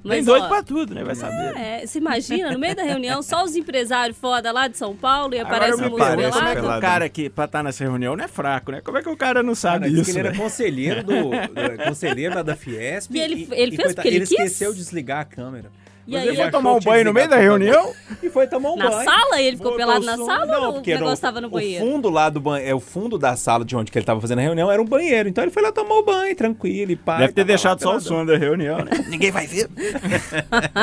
[0.03, 1.05] Mas, doido ó, pra tudo, né?
[1.05, 1.57] Vai saber.
[1.57, 5.35] é, você imagina, no meio da reunião, só os empresários foda lá de São Paulo
[5.35, 6.03] e aparece um como
[6.49, 8.81] é que o cara aqui, pra estar nessa reunião, não é fraco, né?
[8.81, 10.05] Como é que o cara não sabe Cara, isso?
[10.05, 10.37] que ele era né?
[10.39, 13.15] conselheiro do, do- conselheiro lá da Fiesp.
[13.15, 14.33] E ele- ele fez coitado, porque ele ele quis?
[14.33, 15.71] esqueceu de desligar a câmera.
[16.09, 17.93] E Mas aí, ele Foi tomar um banho no meio da o reunião?
[18.23, 19.05] E foi tomar um na banho.
[19.05, 21.39] sala ele ficou Botou pelado o na sala não, ou o porque era negócio tava
[21.39, 21.85] no o banheiro?
[21.85, 24.39] fundo lá do banheiro, é o fundo da sala de onde que ele tava fazendo
[24.39, 25.29] a reunião era um banheiro.
[25.29, 27.19] Então ele foi lá tomar o banho, tranquilo, e pá.
[27.19, 28.91] Deve ter deixado só o som da reunião, né?
[29.07, 29.69] Ninguém vai ver.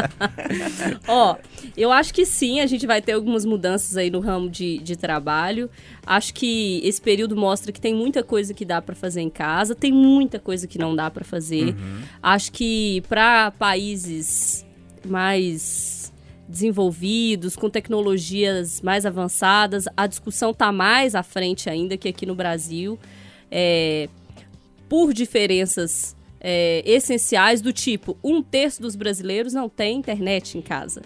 [1.08, 1.36] Ó,
[1.76, 4.96] eu acho que sim, a gente vai ter algumas mudanças aí no ramo de, de
[4.96, 5.72] trabalho.
[6.06, 9.74] Acho que esse período mostra que tem muita coisa que dá pra fazer em casa,
[9.74, 11.76] tem muita coisa que não dá pra fazer.
[12.22, 14.65] Acho que para países
[15.06, 16.14] mais
[16.48, 22.36] desenvolvidos, com tecnologias mais avançadas, a discussão tá mais à frente ainda que aqui no
[22.36, 23.00] Brasil.
[23.50, 24.08] É,
[24.88, 31.02] por diferenças é, essenciais do tipo um terço dos brasileiros não tem internet em casa.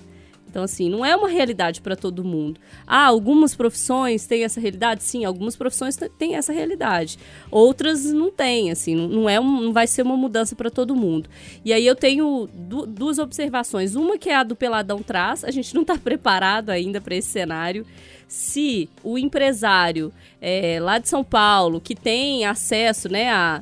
[0.49, 2.59] Então, assim, não é uma realidade para todo mundo.
[2.87, 5.03] Ah, algumas profissões têm essa realidade?
[5.03, 7.19] Sim, algumas profissões têm essa realidade.
[7.51, 11.29] Outras não têm, assim, não- é um- não vai ser uma mudança para todo mundo.
[11.63, 13.95] E aí eu tenho du- duas observações.
[13.95, 17.29] Uma que é a do Peladão traz, a gente não está preparado ainda para esse
[17.29, 17.85] cenário.
[18.27, 23.61] Se o empresário é, lá de São Paulo, que tem acesso né, a,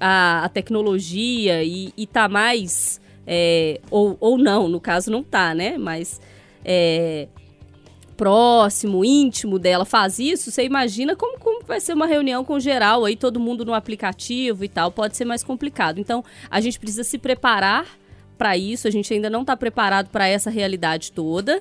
[0.00, 3.00] a tecnologia e, e tá mais.
[3.30, 5.76] É, ou, ou não, no caso não tá, né?
[5.76, 6.18] Mas
[6.64, 7.28] é,
[8.16, 13.04] próximo, íntimo dela faz isso, você imagina como, como vai ser uma reunião com geral
[13.04, 16.00] aí, todo mundo no aplicativo e tal, pode ser mais complicado.
[16.00, 17.86] Então, a gente precisa se preparar
[18.38, 21.60] para isso, a gente ainda não está preparado para essa realidade toda.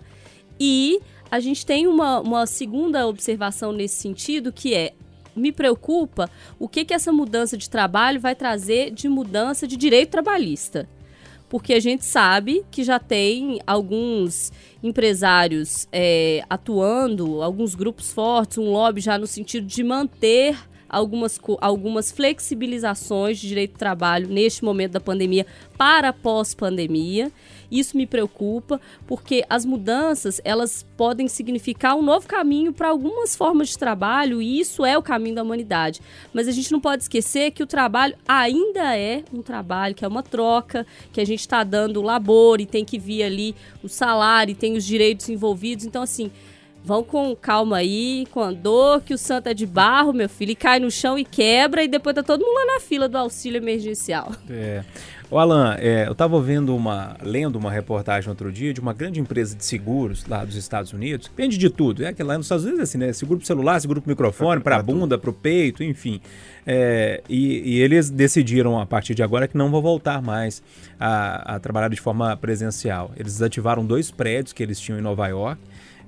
[0.60, 4.94] E a gente tem uma, uma segunda observação nesse sentido, que é
[5.36, 10.10] me preocupa o que, que essa mudança de trabalho vai trazer de mudança de direito
[10.10, 10.88] trabalhista.
[11.50, 14.52] Porque a gente sabe que já tem alguns
[14.84, 20.58] empresários é, atuando, alguns grupos fortes, um lobby já no sentido de manter
[20.90, 25.46] algumas, algumas flexibilizações de direito do trabalho neste momento da pandemia
[25.78, 27.32] para pós-pandemia.
[27.70, 33.70] Isso me preocupa, porque as mudanças elas podem significar um novo caminho para algumas formas
[33.70, 36.02] de trabalho, e isso é o caminho da humanidade.
[36.34, 40.08] Mas a gente não pode esquecer que o trabalho ainda é um trabalho, que é
[40.08, 44.56] uma troca, que a gente está dando labor e tem que vir ali o salário,
[44.56, 45.86] tem os direitos envolvidos.
[45.86, 46.32] Então, assim,
[46.88, 50.52] Vão com calma aí, com a dor, que o santo é de barro, meu filho,
[50.52, 53.18] e cai no chão e quebra, e depois tá todo mundo lá na fila do
[53.18, 54.32] auxílio emergencial.
[54.50, 54.86] É.
[55.30, 59.20] O Alan, é, eu estava vendo uma, lendo uma reportagem outro dia de uma grande
[59.20, 62.06] empresa de seguros lá dos Estados Unidos, vende de tudo.
[62.06, 63.12] É que lá nos Estados Unidos é assim, né?
[63.12, 66.22] Seguro pro celular, seguro pro microfone, para a bunda, pro peito, enfim.
[66.66, 70.64] É, e, e eles decidiram a partir de agora que não vão voltar mais
[70.98, 73.12] a, a trabalhar de forma presencial.
[73.18, 75.60] Eles desativaram dois prédios que eles tinham em Nova York.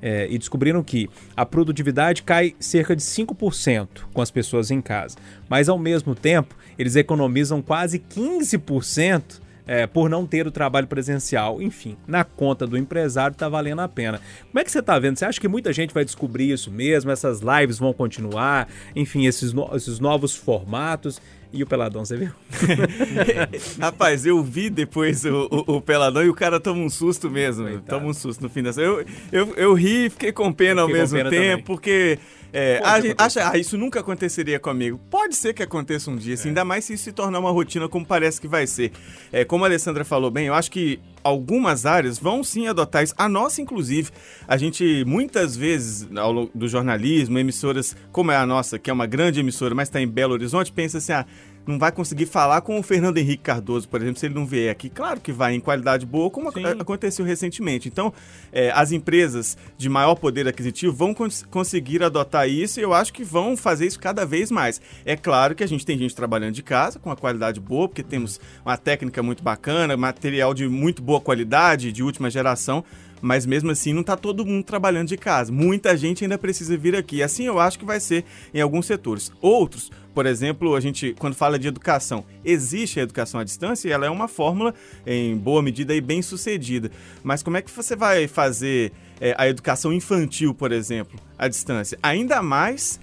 [0.01, 5.17] É, e descobriram que a produtividade cai cerca de 5% com as pessoas em casa.
[5.49, 11.61] Mas, ao mesmo tempo, eles economizam quase 15% é, por não ter o trabalho presencial.
[11.61, 14.19] Enfim, na conta do empresário está valendo a pena.
[14.49, 15.17] Como é que você está vendo?
[15.17, 17.11] Você acha que muita gente vai descobrir isso mesmo?
[17.11, 18.67] Essas lives vão continuar?
[18.95, 21.21] Enfim, esses, no- esses novos formatos?
[21.51, 22.29] E o Peladão, você viu?
[23.79, 27.63] Rapaz, eu vi depois o, o- o Peladão e o cara toma um susto mesmo.
[27.65, 27.85] Coitado.
[27.87, 28.81] Toma um susto no fim dessa.
[28.81, 31.63] Eu, eu, eu ri e fiquei com pena ao Fiquei com mesmo pena tempo, também.
[31.65, 32.19] porque.
[32.51, 34.99] É, a acha, ah, isso nunca aconteceria comigo.
[35.09, 37.87] Pode ser que aconteça um dia, assim, ainda mais se isso se tornar uma rotina
[37.87, 38.91] como parece que vai ser.
[39.31, 43.13] É, como a Alessandra falou bem, eu acho que algumas áreas vão sim adotar isso.
[43.17, 44.09] A nossa, inclusive,
[44.47, 48.93] a gente muitas vezes, ao longo do jornalismo, emissoras como é a nossa, que é
[48.93, 51.25] uma grande emissora, mas está em Belo Horizonte, pensa assim, ah,
[51.69, 54.69] não vai conseguir falar com o Fernando Henrique Cardoso, por exemplo, se ele não vier
[54.71, 54.89] aqui.
[54.89, 56.63] Claro que vai em qualidade boa, como Sim.
[56.65, 57.87] aconteceu recentemente.
[57.87, 58.11] Então,
[58.51, 63.13] é, as empresas de maior poder aquisitivo vão cons- conseguir adotar isso e eu acho
[63.13, 64.81] que vão fazer isso cada vez mais.
[65.05, 68.03] É claro que a gente tem gente trabalhando de casa com uma qualidade boa, porque
[68.03, 72.83] temos uma técnica muito bacana, material de muito boa qualidade, de última geração.
[73.21, 75.51] Mas mesmo assim não está todo mundo trabalhando de casa.
[75.51, 77.21] Muita gente ainda precisa vir aqui.
[77.21, 79.31] Assim eu acho que vai ser em alguns setores.
[79.41, 83.91] Outros, por exemplo, a gente quando fala de educação, existe a educação à distância e
[83.91, 84.73] ela é uma fórmula
[85.05, 86.91] em boa medida e bem sucedida.
[87.23, 91.97] Mas como é que você vai fazer é, a educação infantil, por exemplo, à distância?
[92.01, 92.99] Ainda mais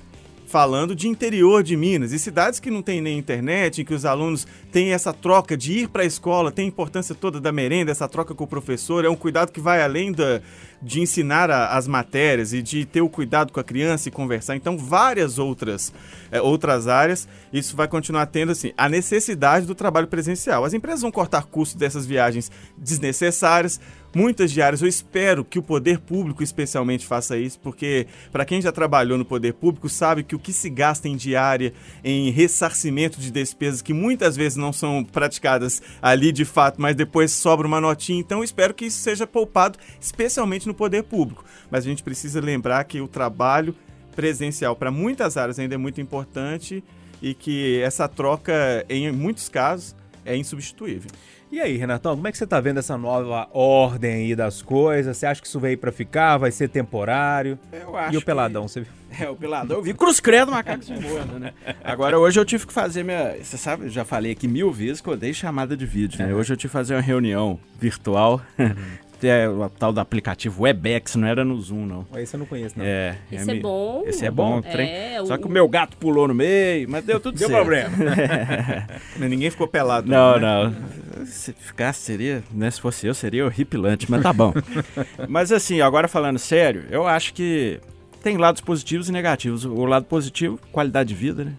[0.47, 2.13] falando de interior de Minas.
[2.13, 5.81] E cidades que não tem nem internet, em que os alunos têm essa troca de
[5.81, 9.05] ir para a escola, tem a importância toda da merenda, essa troca com o professor,
[9.05, 10.41] é um cuidado que vai além da,
[10.87, 14.55] de ensinar a- as matérias e de ter o cuidado com a criança e conversar.
[14.55, 15.93] Então, várias outras,
[16.31, 20.65] é, outras áreas, isso vai continuar tendo assim, a necessidade do trabalho presencial.
[20.65, 23.81] As empresas vão cortar custos dessas viagens desnecessárias,
[24.15, 24.81] muitas diárias.
[24.81, 29.25] Eu espero que o poder público especialmente faça isso, porque para quem já trabalhou no
[29.25, 33.93] poder público sabe que o que se gasta em diária, em ressarcimento de despesas que
[33.93, 38.21] muitas vezes não são praticadas ali de fato, mas depois sobra uma notinha.
[38.21, 41.45] Então eu espero que isso seja poupado, especialmente no poder público.
[41.71, 43.75] Mas a gente precisa lembrar que o trabalho
[44.15, 46.83] presencial para muitas áreas ainda é muito importante
[47.21, 51.11] e que essa troca, em muitos casos, é insubstituível.
[51.53, 55.17] E aí, Renatão, como é que você tá vendo essa nova ordem aí das coisas?
[55.17, 56.37] Você acha que isso veio pra ficar?
[56.39, 57.57] Vai ser temporário?
[57.73, 58.91] Eu E acho o Peladão, você viu?
[59.17, 59.77] que- É, o Peladão.
[59.77, 61.53] Eu vi Cruz Credo, macaco se morda, né?
[61.85, 63.37] Agora, hoje eu tive que fazer minha...
[63.41, 66.35] Você sabe, eu já falei aqui mil vezes que eu odeio chamada de vídeo, né?
[66.35, 68.43] Hoje eu tive que fazer uma reunião virtual.
[69.27, 72.07] Tem o tal do aplicativo Webex, não era no Zoom, não.
[72.17, 72.85] Esse eu não conheço, não.
[72.85, 74.03] É, Esse é me- bom.
[74.07, 75.21] Esse é bom, É, trem.
[75.21, 77.61] o- Só que o meu gato pulou no meio, mas deu tudo Deu certo.
[77.61, 77.91] problema.
[79.19, 80.09] Mas Ninguém ficou pelado.
[80.09, 80.73] Não, né?
[81.15, 81.27] não.
[81.27, 82.71] Se ficasse, seria, né?
[82.71, 84.53] Se fosse eu, seria horripilante, mas tá bom.
[85.29, 87.81] mas assim, agora falando sério, eu acho que
[88.23, 89.65] tem lados positivos e negativos.
[89.65, 91.53] O lado positivo, qualidade de vida, né?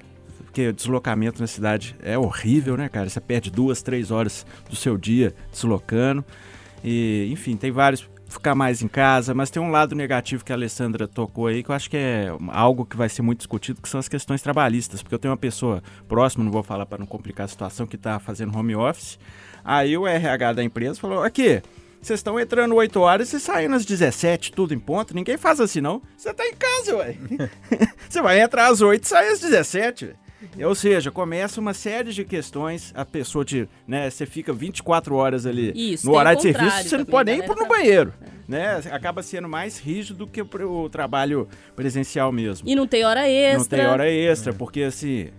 [0.45, 3.09] Porque o deslocamento na cidade é horrível, né, cara?
[3.09, 6.23] Você perde duas, três horas do seu dia deslocando.
[6.83, 8.07] E, enfim, tem vários.
[8.29, 11.71] Ficar mais em casa, mas tem um lado negativo que a Alessandra tocou aí, que
[11.71, 15.01] eu acho que é algo que vai ser muito discutido, que são as questões trabalhistas.
[15.01, 17.95] Porque eu tenho uma pessoa próxima, não vou falar para não complicar a situação, que
[17.95, 19.17] está fazendo home office.
[19.63, 21.61] Aí o RH da empresa falou: aqui,
[22.01, 25.15] vocês estão entrando 8 horas e saindo às 17, tudo em ponto.
[25.15, 26.01] Ninguém faz assim, não.
[26.15, 27.15] Você tá em casa, ué.
[28.09, 30.13] Você vai entrar às 8 e sai às 17, ué.
[30.63, 35.45] Ou seja, começa uma série de questões, a pessoa te, né, você fica 24 horas
[35.45, 38.13] ali Isso, no horário de serviço, você não pode nem ir no tá- banheiro,
[38.47, 38.81] né?
[38.91, 42.67] Acaba sendo mais rígido do que o, trabalho presencial mesmo.
[42.67, 43.57] E não tem hora extra.
[43.57, 45.29] Não tem hora extra, porque assim.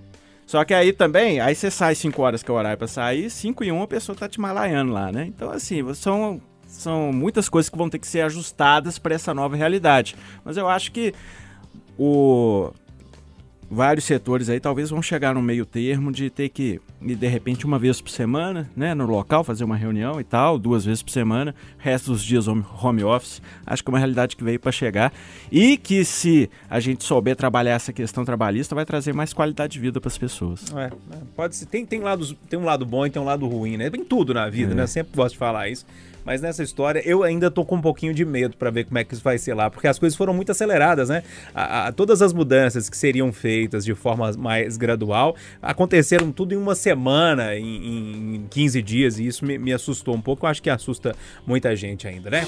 [0.46, 3.28] Só que aí também, aí você sai 5 horas que é o horário pra sair,
[3.28, 5.26] 5 e 1 a pessoa tá te malaiando lá, né?
[5.26, 9.56] Então, assim, são, são muitas coisas que vão ter que ser ajustadas para essa nova
[9.56, 10.16] realidade.
[10.42, 11.12] Mas eu acho que
[11.98, 12.70] o.
[13.70, 17.66] Vários setores aí talvez vão chegar no meio termo de ter que ir de repente
[17.66, 21.10] uma vez por semana, né, no local, fazer uma reunião e tal, duas vezes por
[21.10, 23.42] semana, resto dos dias home, home office.
[23.66, 25.12] Acho que é uma realidade que veio para chegar
[25.52, 29.78] e que se a gente souber trabalhar essa questão trabalhista, vai trazer mais qualidade de
[29.80, 30.64] vida para as pessoas.
[30.74, 30.90] É, é,
[31.36, 31.66] pode ser.
[31.66, 33.90] Tem, tem, lados, tem um lado bom e tem um lado ruim, né?
[33.90, 34.74] Tem tudo na vida, É.
[34.74, 34.82] né?
[34.84, 35.84] Eu sempre gosto de falar isso.
[36.28, 39.02] Mas nessa história, eu ainda tô com um pouquinho de medo pra ver como é
[39.04, 41.22] que isso vai ser lá, porque as coisas foram muito aceleradas, né?
[41.54, 46.58] A- a- todas as mudanças que seriam feitas de forma mais gradual aconteceram tudo em
[46.58, 50.44] uma semana, em, em 15 dias, e isso me, me assustou um pouco.
[50.44, 52.46] Eu acho que assusta muita gente ainda, né?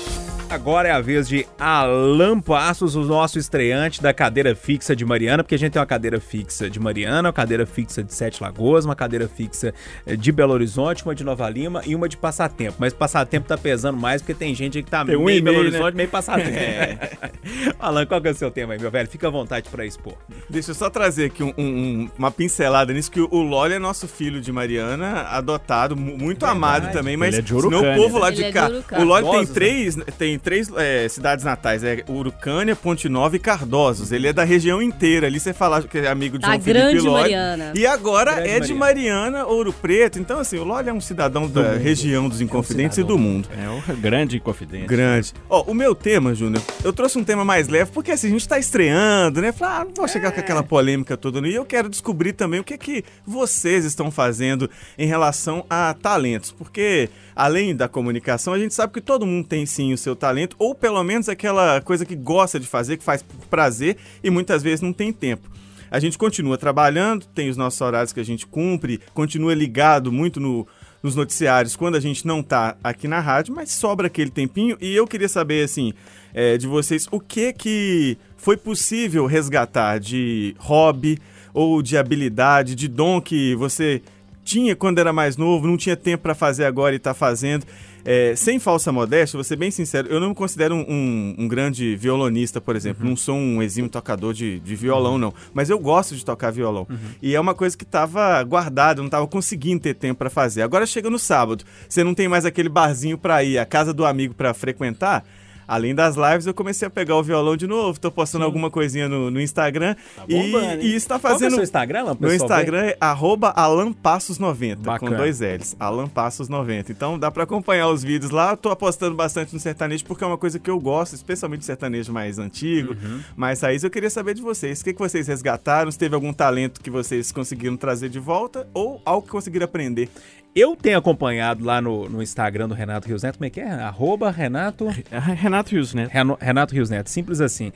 [0.51, 5.43] Agora é a vez de Alan Passos, o nosso estreante da cadeira fixa de Mariana,
[5.43, 8.85] porque a gente tem uma cadeira fixa de Mariana, uma cadeira fixa de Sete Lagoas,
[8.85, 9.73] uma cadeira fixa
[10.05, 12.75] eh, de Belo Horizonte, uma de Nova Lima e uma de Passatempo.
[12.79, 15.41] Mas Passatempo tá pesando mais porque tem gente aí que tá Tem um meio e
[15.41, 15.69] Belo né?
[15.69, 16.51] Horizonte, meio Passatempo.
[17.79, 19.09] Alan, qual que é o seu tema aí, meu velho?
[19.09, 20.15] Fica à vontade pra expor.
[20.49, 24.09] Deixa eu só trazer aqui um- um- uma pincelada nisso, que o Loli é nosso
[24.09, 28.19] filho de Mariana, adotado, mu- muito amado também, mas Ele é de senão o povo
[28.19, 28.67] lá Ele de é de cá.
[28.99, 33.39] O Loli tem Cardosos, três, tem três é, cidades natais, é Urucânia, Ponte Nova e
[33.39, 34.11] Cardosos.
[34.13, 35.27] Ele é da região inteira.
[35.29, 37.21] Ali você fala que é amigo de Da João Felipe grande Loli.
[37.21, 37.73] Mariana.
[37.77, 40.19] E agora Grande é de Mariana, Ouro Preto.
[40.19, 43.49] Então, assim, o Loli é um cidadão da região dos Inconfidentes e do mundo.
[43.57, 44.87] É uma grande confidência.
[44.87, 45.33] Grande.
[45.49, 48.47] Ó, o meu tema, Júnior, eu trouxe um tema mais leve, porque assim, a gente
[48.47, 49.53] tá estreando, né?
[49.53, 51.47] Falar, ah, não vou chegar com aquela polêmica toda.
[51.47, 55.95] E eu quero descobrir também o que é que vocês estão fazendo em relação a
[55.95, 56.53] talentos.
[56.53, 60.55] Porque, além da comunicação, a gente sabe que todo mundo tem sim o seu talento,
[60.59, 64.63] ou pelo menos aquela coisa que gosta de fazer, que faz por prazer e muitas
[64.63, 65.49] vezes não tem tempo.
[65.91, 70.39] A gente continua trabalhando, tem os nossos horários que a gente cumpre, continua ligado muito
[70.39, 70.67] no,
[71.03, 74.77] nos noticiários quando a gente não tá aqui na rádio, mas sobra aquele tempinho.
[74.81, 75.93] E eu queria saber, assim,
[76.35, 81.19] é, de vocês, o que que foi possível resgatar de hobby
[81.53, 84.03] ou de habilidade, de dom que você
[84.45, 87.65] tinha quando era mais novo, não tinha tempo para fazer agora e tá fazendo.
[88.05, 91.49] É, sem falsa modéstia, vou ser bem sincero, eu não me considero um, um- um
[91.49, 93.07] grande violonista, por exemplo.
[93.09, 95.33] Não sou um exímio tocador de, de violão, não.
[95.53, 96.87] Mas eu gosto de tocar violão.
[97.23, 100.63] E é uma coisa que tava guardada, eu não tava conseguindo ter tempo para fazer.
[100.63, 104.05] Agora chega no sábado, você não tem mais aquele barzinho para ir, a casa do
[104.05, 105.25] amigo para frequentar.
[105.71, 107.99] Além das lives, eu comecei a pegar o violão de novo.
[108.01, 109.95] Tô postando alguma coisinha no, no Instagram.
[110.29, 110.79] e, bombando, hein?
[110.83, 111.55] e isso tá Qual que é o fazendo.
[111.55, 112.35] seu Instagram, pro Meu?
[112.35, 115.77] Instagram é arroba alampassos90, com dois L's.
[115.79, 116.91] Alampassos90.
[116.91, 118.57] Então dá pra acompanhar os vídeos lá.
[118.57, 122.39] Tô apostando bastante no sertanejo porque é uma coisa que eu gosto, especialmente sertanejo mais
[122.39, 123.21] antigo, Uhum.
[123.37, 123.85] mais raiz.
[123.85, 124.81] Eu queria saber de vocês.
[124.81, 125.91] O que, que vocês resgataram?
[125.91, 130.09] Se teve algum talento que vocês conseguiram trazer de volta ou algo que conseguiram aprender?
[130.55, 133.71] Eu tenho acompanhado lá no, no Instagram do Renato Rios Neto, como é que é?
[133.71, 134.89] Arroba Renato...
[135.37, 136.09] Renato Rios, né?
[136.11, 137.73] Reno- Renato Rios Neto, simples assim.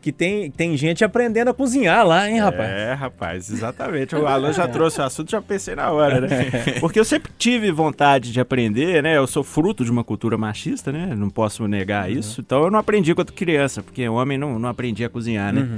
[0.00, 2.70] Que tem, tem gente aprendendo a cozinhar lá, hein, rapaz?
[2.70, 4.16] É, rapaz, exatamente.
[4.16, 6.50] O Alan já trouxe o assunto, já pensei na hora, né?
[6.80, 9.18] Porque eu sempre tive vontade de aprender, né?
[9.18, 11.14] Eu sou fruto de uma cultura machista, né?
[11.14, 12.40] Não posso negar isso.
[12.40, 15.68] Então eu não aprendi quando criança, porque o homem não, não aprendia a cozinhar, né?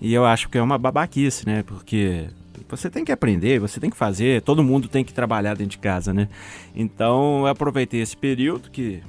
[0.00, 1.62] E eu acho que é uma babaquice, né?
[1.62, 2.24] Porque
[2.68, 5.78] você tem que aprender, você tem que fazer, todo mundo tem que trabalhar dentro de
[5.78, 6.28] casa, né?
[6.74, 9.02] Então eu aproveitei esse período que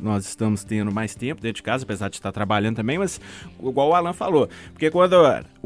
[0.00, 3.20] nós estamos tendo mais tempo dentro de casa, apesar de estar trabalhando também, mas
[3.58, 5.14] igual o Alan falou, porque quando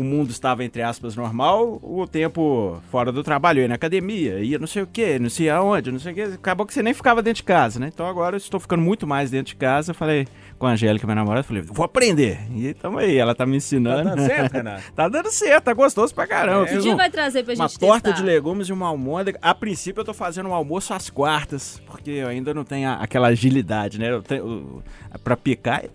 [0.01, 4.39] o mundo estava, entre aspas, normal, o tempo fora do trabalho, eu ia na academia,
[4.41, 6.83] ia não sei o que, não sei aonde, não sei o que, acabou que você
[6.83, 7.91] nem ficava dentro de casa, né?
[7.93, 10.27] Então agora eu estou ficando muito mais dentro de casa, falei
[10.59, 12.39] com a Angélica, minha namorada, falei, vou aprender.
[12.55, 14.05] E tamo aí, ela tá me Tá ensinando.
[14.11, 14.83] dando certo, Renato?
[14.95, 16.67] tá dando certo, tá gostoso pra caramba.
[16.67, 18.21] Que Fiz dia um- vai trazer pra uma gente torta testar?
[18.21, 19.39] de legumes e uma almôndega.
[19.43, 22.95] A princípio eu tô fazendo um almoço às quartas, porque eu ainda não tenho a-
[22.95, 24.11] aquela agilidade, né?
[24.11, 24.83] Eu tenho,
[25.25, 25.91] pra picar, É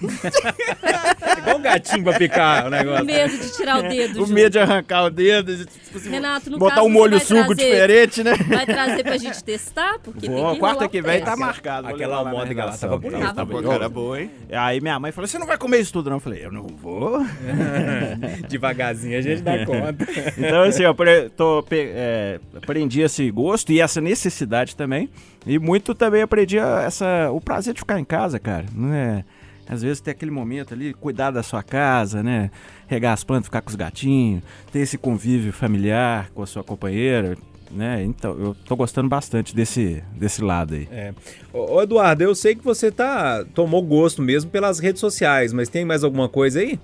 [1.38, 3.04] igual um gatinho pra picar o negócio.
[3.32, 4.32] Medo de tirar o dedo, o Ju.
[4.32, 7.54] medo de arrancar o dedo, de, tipo assim, Renato, no botar caso, um molho suco
[7.54, 8.32] trazer- diferente, né?
[8.48, 9.98] Vai trazer pra gente testar?
[10.00, 11.88] Porque tem Vou, que quarta que vem tá marcado.
[11.88, 12.88] Aquela almôndega lá redação.
[12.90, 13.34] tava bonita.
[13.34, 13.62] Tava boa.
[13.62, 14.30] Cara, boa, hein?
[14.50, 16.16] Aí minha mãe falou: você não vai comer isso tudo, não?
[16.16, 17.20] Eu falei, eu não vou.
[18.48, 20.06] Devagarzinho a gente dá conta.
[20.38, 20.94] Então, assim, eu
[21.36, 25.08] tô, é, aprendi esse gosto e essa necessidade também.
[25.46, 28.64] E muito também aprendi a- essa, o prazer de ficar em casa, cara.
[28.74, 29.24] Não é,
[29.72, 32.50] às vezes tem aquele momento ali, cuidar da sua casa, né?
[32.86, 37.36] Regar as plantas, ficar com os gatinhos, ter esse convívio familiar com a sua companheira,
[37.70, 38.04] né?
[38.04, 40.86] Então, eu tô gostando bastante desse, desse lado aí.
[40.90, 41.14] É.
[41.52, 45.84] Ô, Eduardo, eu sei que você tá tomou gosto mesmo pelas redes sociais, mas tem
[45.84, 46.78] mais alguma coisa aí?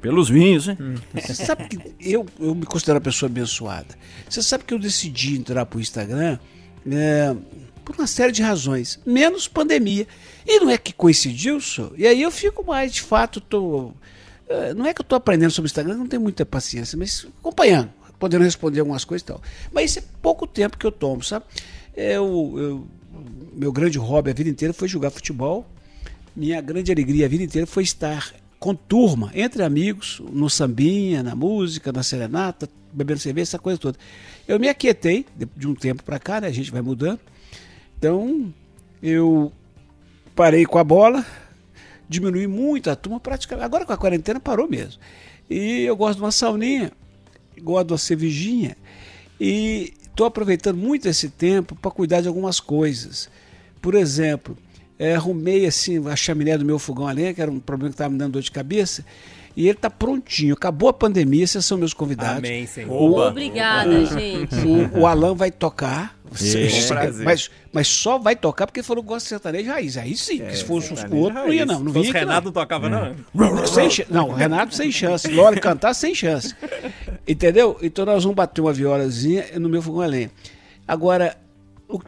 [0.00, 0.76] Pelos vinhos, né?
[1.14, 3.94] Você sabe que eu, eu me considero uma pessoa abençoada.
[4.28, 6.40] Você sabe que eu decidi entrar pro Instagram
[6.90, 7.36] é,
[7.84, 10.04] por uma série de razões, menos pandemia.
[10.46, 11.90] E não é que coincidiu, só.
[11.96, 13.92] E aí eu fico mais, de fato, tô.
[14.48, 17.26] é, Não é que eu tô aprendendo sobre o Instagram, não tenho muita paciência, mas
[17.40, 19.40] acompanhando, podendo responder algumas coisas e tal.
[19.72, 21.44] Mas isso é pouco tempo que eu tomo, sabe?
[21.96, 22.86] Eu, eu-
[23.54, 25.66] meu grande hobby a vida inteira foi jogar futebol.
[26.34, 31.34] Minha grande alegria a vida inteira foi estar com turma, entre amigos, no sambinha, na
[31.34, 33.98] música, na serenata, bebendo cerveja, essa coisa toda.
[34.48, 35.26] Eu me aquietei
[35.56, 36.46] de um tempo para cá, né?
[36.46, 37.20] A gente vai mudando.
[37.98, 38.52] Então,
[39.02, 39.52] eu
[40.34, 41.24] parei com a bola,
[42.08, 43.64] diminui muito a turma, praticamente.
[43.64, 45.00] Agora com a quarentena parou mesmo.
[45.50, 46.90] E eu gosto de uma sauninha,
[47.62, 48.76] gosto de uma cervejinha
[49.40, 53.28] e estou aproveitando muito esse tempo para cuidar de algumas coisas.
[53.80, 54.56] Por exemplo,
[54.98, 57.94] eh, arrumei assim a chaminé do meu fogão a lenha, que era um problema que
[57.94, 59.04] estava me dando dor de cabeça,
[59.56, 60.54] e ele está prontinho.
[60.54, 62.38] Acabou a pandemia, vocês são meus convidados.
[62.38, 62.90] Amém, Senhor.
[62.92, 64.54] O- Obrigada, gente.
[64.94, 66.16] o, o Alan vai tocar.
[66.40, 67.24] É.
[67.24, 69.96] Mas, mas só vai tocar porque ele falou que gosta de sertanejo raiz.
[69.96, 71.80] Aí sim, porque se fosse o outro, não ia não.
[71.80, 73.16] Não Se fosse vinha Renato, não tocava, não.
[73.34, 73.66] não.
[73.66, 75.28] Sem não, Renato sem chance.
[75.28, 76.54] Lore cantar sem chance.
[77.26, 77.78] Entendeu?
[77.82, 80.30] Então nós vamos bater uma violazinha no meu fogão a lenha.
[80.86, 81.36] Agora,
[81.88, 82.00] o-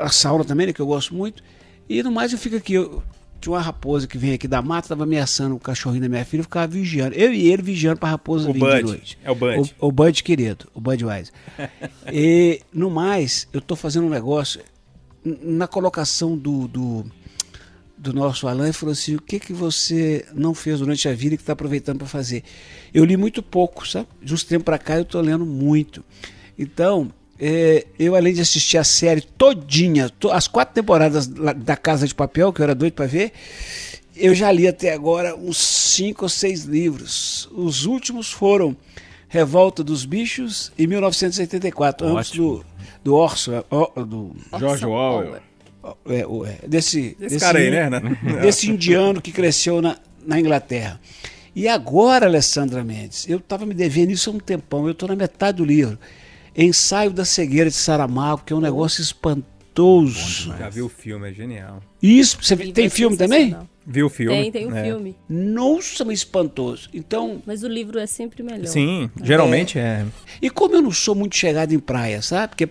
[0.00, 1.42] a sauna também, né, que eu gosto muito.
[1.88, 2.74] E no mais eu fico aqui.
[2.74, 3.02] Eu,
[3.40, 6.40] tinha uma raposa que vem aqui da mata, tava ameaçando o cachorrinho da minha filha,
[6.40, 7.14] eu ficava vigiando.
[7.14, 8.82] Eu e ele vigiando pra raposa O vir de Bud.
[8.82, 9.18] noite.
[9.22, 9.74] É o Bud.
[9.78, 11.32] O, o Bud querido, o Budweiser.
[12.12, 14.60] e no mais, eu tô fazendo um negócio
[15.42, 17.04] na colocação do, do,
[17.96, 21.34] do nosso Alan, ele falou assim: o que que você não fez durante a vida
[21.34, 22.44] e que está aproveitando para fazer?
[22.94, 24.06] Eu li muito pouco, sabe?
[24.22, 26.04] De uns tempos para cá eu tô lendo muito.
[26.58, 32.06] Então, é, eu além de assistir a série todinha, to- as quatro temporadas da Casa
[32.06, 33.32] de Papel, que eu era doido para ver,
[34.16, 37.48] eu já li até agora uns cinco ou seis livros.
[37.52, 38.76] Os últimos foram
[39.28, 42.64] Revolta dos Bichos e 1984, ambos do,
[43.04, 43.62] do Orson,
[44.06, 45.40] do George Orwell.
[46.08, 48.06] é, o- é, desse, Esse cara aí, né, Renato?
[48.40, 50.98] desse indiano que cresceu na, na Inglaterra.
[51.54, 55.16] E agora, Alessandra Mendes, eu estava me devendo isso há um tempão, eu estou na
[55.16, 55.98] metade do livro.
[56.56, 60.54] Ensaio da Cegueira de Saramago, que é um negócio espantoso.
[60.58, 61.80] Já viu o filme, é genial.
[62.02, 63.40] Isso, você Livro tem é filme também?
[63.46, 63.68] sensacional.
[63.88, 64.42] Viu o filme?
[64.42, 64.82] Tem, tem um É.
[64.84, 65.16] filme.
[65.28, 66.88] Nossa, mas espantoso.
[66.92, 68.66] Então, Mas o livro é sempre melhor.
[68.66, 70.04] Sim, geralmente é.
[70.42, 72.48] E como eu não sou muito chegado em praia, sabe?
[72.48, 72.68] Porque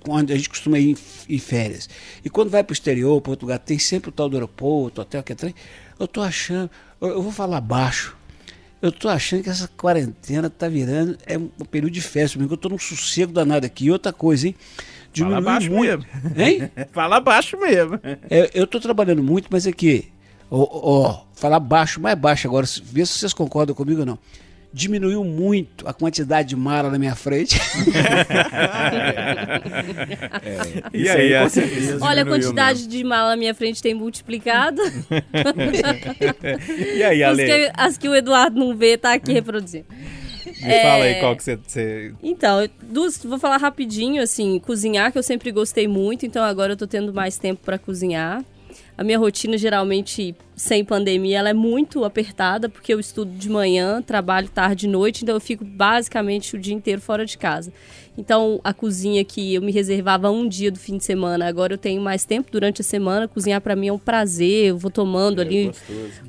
[0.00, 0.92] quando a gente costuma ir
[1.28, 1.88] em, em férias.
[2.24, 5.02] E quando vai para o exterior, para outro lugar, tem sempre o tal do aeroporto,
[5.02, 5.54] hotel, que é trem.
[6.00, 6.70] Eu tô achando,
[7.00, 8.15] eu, eu vou falar baixo.
[8.86, 12.56] Eu tô achando que essa quarentena tá virando é um período de festa, mesmo, eu
[12.56, 13.86] tô num sossego danado aqui.
[13.86, 14.54] E outra coisa, hein?
[15.12, 16.06] Fala baixo muito.
[16.36, 16.70] Hein?
[16.92, 17.98] Fala baixo mesmo.
[18.30, 20.08] É, eu tô trabalhando muito, mas é que,
[20.48, 24.18] ó, falar baixo, mais baixo agora, vê se vocês concordam comigo ou não.
[24.76, 27.58] Diminuiu muito a quantidade de mala na minha frente.
[30.92, 32.04] E Isso aí, aí, certeza.
[32.04, 34.82] Olha a quantidade de mala na minha frente tem multiplicado.
[36.94, 37.46] E aí, As Ale?
[37.46, 39.86] que, as que o Eduardo não vê, tá aqui reproduzindo.
[40.62, 41.56] Me fala aí qual que você...
[41.56, 46.72] você- Então, dos- vou falar rapidinho, assim, cozinhar, que eu sempre gostei muito, então agora
[46.74, 48.44] eu tô tendo mais tempo para cozinhar.
[48.98, 54.00] A minha rotina, geralmente, sem pandemia, ela é muito apertada, porque eu estudo de manhã,
[54.00, 57.70] trabalho tarde e noite, então eu fico basicamente o dia inteiro fora de casa.
[58.16, 61.78] Então, a cozinha que eu me reservava um dia do fim de semana, agora eu
[61.78, 63.28] tenho mais tempo durante a semana.
[63.28, 65.70] Cozinhar para mim é um prazer, eu vou tomando ali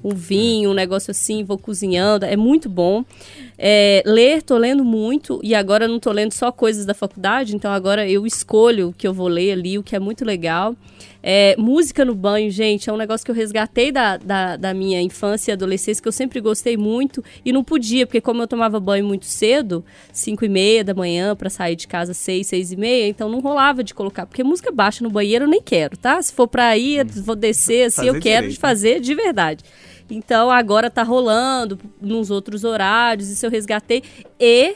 [0.04, 3.06] um vinho, um negócio assim, vou cozinhando, é muito bom.
[3.58, 7.56] É, ler, tô lendo muito, e agora eu não tô lendo só coisas da faculdade,
[7.56, 10.76] então agora eu escolho o que eu vou ler ali, o que é muito legal.
[11.24, 15.02] É, música no banho, gente, é um negócio que eu resgatei da, da, da minha
[15.02, 18.80] infância e adolescência, que eu sempre gostei muito e não podia, porque como eu tomava
[18.80, 19.84] banho muito cedo,
[20.14, 23.40] 5 e meia da manhã, pra sair de casa 6, 6 e meia, então não
[23.40, 26.22] rolava de colocar, porque música baixa no banheiro eu nem quero, tá?
[26.22, 29.64] Se for pra ir, vou descer, assim, Fazer eu quero direito, de fazer de verdade.
[30.10, 34.04] Então agora tá rolando nos outros horários, isso eu resgatei.
[34.40, 34.76] E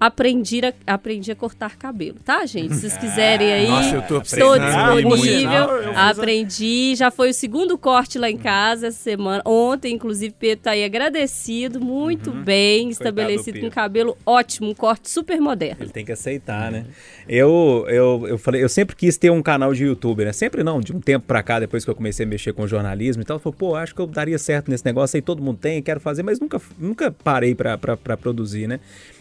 [0.00, 2.74] aprendi a, aprendi a cortar cabelo, tá, gente?
[2.74, 5.96] Se vocês quiserem aí, Nossa, eu tô estou disponível.
[5.96, 9.42] Aprendi, já foi o segundo corte lá em casa essa semana.
[9.44, 15.40] Ontem, inclusive, Pedro tá aí agradecido, muito bem, estabelecido com cabelo ótimo, um corte super
[15.40, 15.82] moderno.
[15.82, 16.84] Ele tem que aceitar, né?
[17.28, 20.32] Eu, eu, eu falei, eu sempre quis ter um canal de YouTube, né?
[20.32, 23.22] Sempre não, de um tempo pra cá, depois que eu comecei a mexer com jornalismo
[23.22, 25.58] e tal, eu falei, pô, acho que eu daria certo nesse negócio aí, todo mundo
[25.58, 28.80] tem, quero fazer, mas nunca, nunca parei pra, pra, pra produzir, né?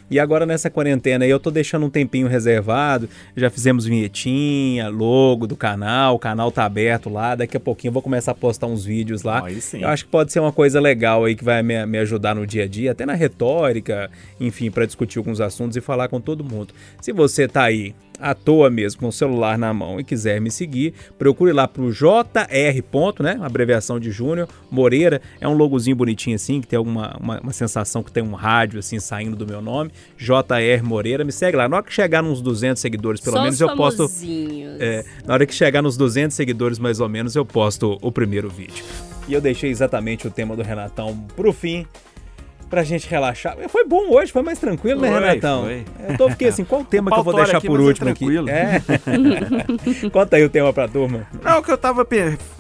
[0.10, 5.46] E agora nessa quarentena aí eu tô deixando um tempinho reservado, já fizemos vinhetinha, logo
[5.46, 8.68] do canal, o canal tá aberto lá, daqui a pouquinho eu vou começar a postar
[8.68, 9.42] uns vídeos lá.
[9.82, 12.48] Eu acho que pode ser uma coisa legal aí que vai me, me ajudar no
[12.48, 16.44] dia a dia, até na retórica, enfim, para discutir alguns assuntos e falar com todo
[16.44, 16.74] mundo.
[17.02, 20.52] Se você tá aí à toa mesmo, com o celular na mão e quiser me
[20.52, 22.82] seguir, procure lá pro JR.
[22.90, 23.38] ponto, né?
[23.42, 25.22] Abreviação de Júnior Moreira.
[25.40, 28.80] É um logozinho bonitinho assim, que tem alguma uma, uma sensação que tem um rádio
[28.80, 29.92] assim saindo do meu nome.
[30.18, 31.24] JR Moreira.
[31.24, 31.68] Me segue lá.
[31.68, 34.10] Na hora que chegar nos 200 seguidores, pelo Só menos os eu posto.
[34.80, 38.50] É, na hora que chegar nos 200 seguidores, mais ou menos, eu posto o primeiro
[38.50, 38.84] vídeo.
[39.28, 41.86] E eu deixei exatamente o tema do Renatão pro fim,
[42.70, 43.56] pra gente relaxar.
[43.70, 45.64] Foi bom hoje, foi mais tranquilo, né, Foi, Renatão?
[45.64, 45.86] foi.
[46.08, 48.10] Eu tô fiquei assim, qual o tema que eu vou deixar aqui, por é último
[48.10, 48.20] aqui?
[48.20, 48.50] tranquilo.
[48.50, 48.82] É.
[50.12, 51.28] Conta aí o tema pra turma.
[51.44, 52.06] Não, que eu tava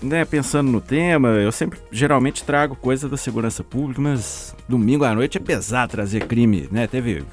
[0.01, 5.13] né, pensando no tema, eu sempre geralmente trago coisa da segurança pública, mas domingo à
[5.13, 6.87] noite é pesado trazer crime, né?
[6.87, 7.23] Teve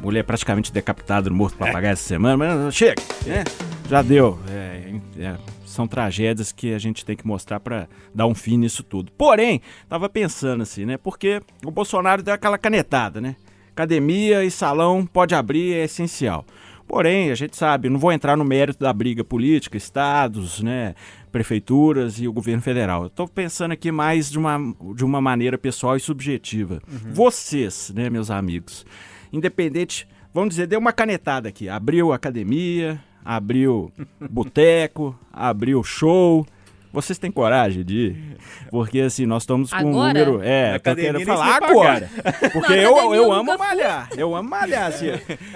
[0.00, 3.44] mulher praticamente decapitada no morto papagaio essa semana, mas chega, né?
[3.88, 4.38] Já deu.
[4.50, 5.34] É, é,
[5.72, 9.10] são tragédias que a gente tem que mostrar pra dar um fim nisso tudo.
[9.12, 10.96] Porém, tava pensando assim, né?
[10.96, 13.36] Porque o Bolsonaro deu aquela canetada, né?
[13.70, 16.44] Academia e salão pode abrir, é essencial.
[16.86, 20.94] Porém, a gente sabe, não vou entrar no mérito da briga política, estados, né,
[21.30, 23.08] prefeituras e o governo federal.
[23.08, 24.58] Tô pensando aqui mais de uma,
[24.94, 26.82] de uma maneira pessoal e subjetiva.
[26.86, 28.84] Vocês, né, meus amigos,
[29.32, 33.92] independente, vamos dizer, deu uma canetada aqui, abriu academia, abriu
[34.30, 36.46] boteco, abriu show.
[36.92, 38.36] Vocês têm coragem de ir?
[38.70, 40.26] Porque assim, nós estamos com um Agora?
[40.26, 40.40] número.
[40.42, 42.10] É, Na eu nem falar agora.
[42.52, 43.56] Porque Na eu, eu eu amo fui.
[43.58, 44.08] malhar.
[44.14, 45.06] Eu amo malhar, assim.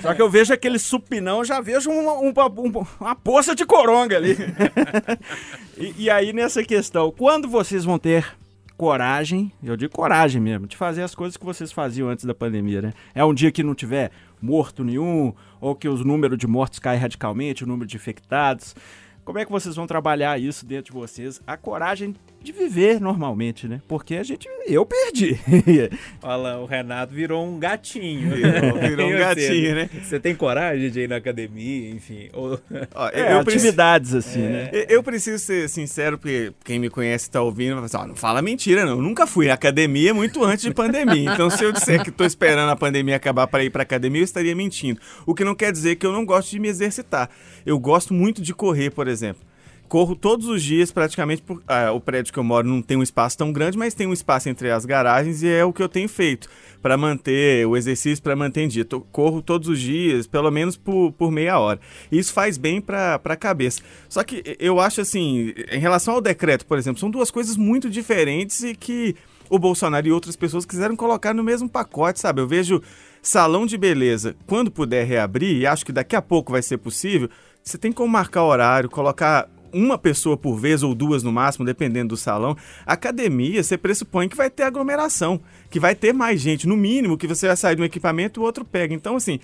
[0.00, 4.16] Só que eu vejo aquele supinão, já vejo uma, uma, uma, uma poça de coronga
[4.16, 4.34] ali.
[5.76, 8.26] e, e aí, nessa questão, quando vocês vão ter
[8.76, 12.82] coragem, eu digo coragem mesmo, de fazer as coisas que vocês faziam antes da pandemia,
[12.82, 12.92] né?
[13.14, 14.10] É um dia que não tiver
[14.40, 18.74] morto nenhum, ou que os números de mortos caem radicalmente, o número de infectados.
[19.24, 21.42] Como é que vocês vão trabalhar isso dentro de vocês?
[21.46, 22.14] A coragem
[22.46, 23.80] de viver normalmente, né?
[23.88, 24.48] Porque a gente.
[24.66, 25.38] Eu perdi.
[26.22, 28.30] Olha, o Renato virou um gatinho.
[28.30, 29.18] Virou- virou um você?
[29.18, 29.90] gatinho, né?
[30.02, 32.28] Você tem coragem de ir na academia, enfim?
[32.32, 32.58] Ou...
[32.94, 34.70] Ó, É, eu, preciso, atividades assim, né?
[34.72, 38.16] eu- eu preciso ser sincero, porque quem me conhece tá ouvindo vai falar assim, não
[38.16, 41.72] fala mentira não, eu nunca fui à academia muito antes de pandemia, então se eu
[41.72, 45.00] disser que tô esperando a pandemia acabar para ir pra academia, eu estaria mentindo.
[45.26, 47.28] O que não quer dizer que eu não gosto de me exercitar.
[47.64, 49.42] Eu gosto muito de correr, por exemplo.
[49.86, 51.42] Corro todos os dias praticamente.
[51.42, 54.06] Por, ah, o prédio que eu moro não tem um espaço tão grande, mas tem
[54.06, 56.48] um espaço entre as garagens e é o que eu tenho feito
[56.82, 58.84] para manter o exercício, para manter em dia.
[59.10, 61.80] Corro todos os dias, pelo menos por, por meia hora.
[62.12, 63.82] Isso faz bem para a cabeça.
[64.08, 67.88] Só que eu acho assim, em relação ao decreto, por exemplo, são duas coisas muito
[67.88, 69.16] diferentes e que
[69.48, 72.40] o Bolsonaro e outras pessoas quiseram colocar no mesmo pacote, sabe?
[72.40, 72.82] Eu vejo
[73.22, 77.28] salão de beleza, quando puder reabrir, e acho que daqui a pouco vai ser possível,
[77.62, 82.10] você tem como marcar horário, colocar uma pessoa por vez ou duas no máximo, dependendo
[82.10, 82.56] do salão.
[82.84, 85.40] Academia, você pressupõe que vai ter aglomeração,
[85.70, 88.44] que vai ter mais gente, no mínimo, que você vai sair de um equipamento o
[88.44, 88.94] outro pega.
[88.94, 89.40] Então, assim,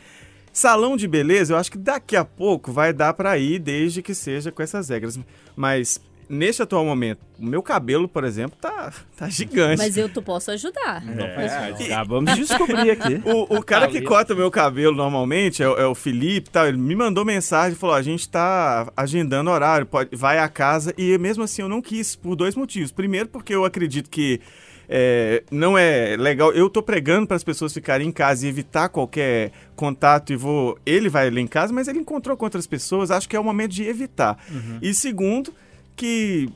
[0.53, 4.15] salão de beleza, eu acho que daqui a pouco vai dar pra ir, desde que
[4.15, 5.19] seja com essas regras.
[5.57, 6.01] Mas
[6.33, 9.79] neste atual momento, o meu cabelo, por exemplo, tá, tá gigante.
[9.79, 11.03] Mas eu tu posso ajudar.
[11.07, 13.21] É, acabamos de descobrir aqui.
[13.25, 16.67] O, o cara que corta o meu cabelo normalmente é, o- é o Felipe, tá?
[16.69, 20.95] ele me mandou mensagem e falou: a gente tá agendando horário, pode, vai à casa.
[20.97, 22.91] E mesmo assim eu não quis, por dois motivos.
[22.93, 24.41] Primeiro, porque eu acredito que
[24.89, 26.53] é, não é legal.
[26.53, 30.79] Eu tô pregando para as pessoas ficarem em casa e evitar qualquer contato e vou.
[30.85, 33.11] Ele vai ali em casa, mas ele encontrou com outras pessoas.
[33.11, 34.37] Acho que é o momento de evitar.
[34.81, 35.53] E segundo,
[35.97, 36.49] que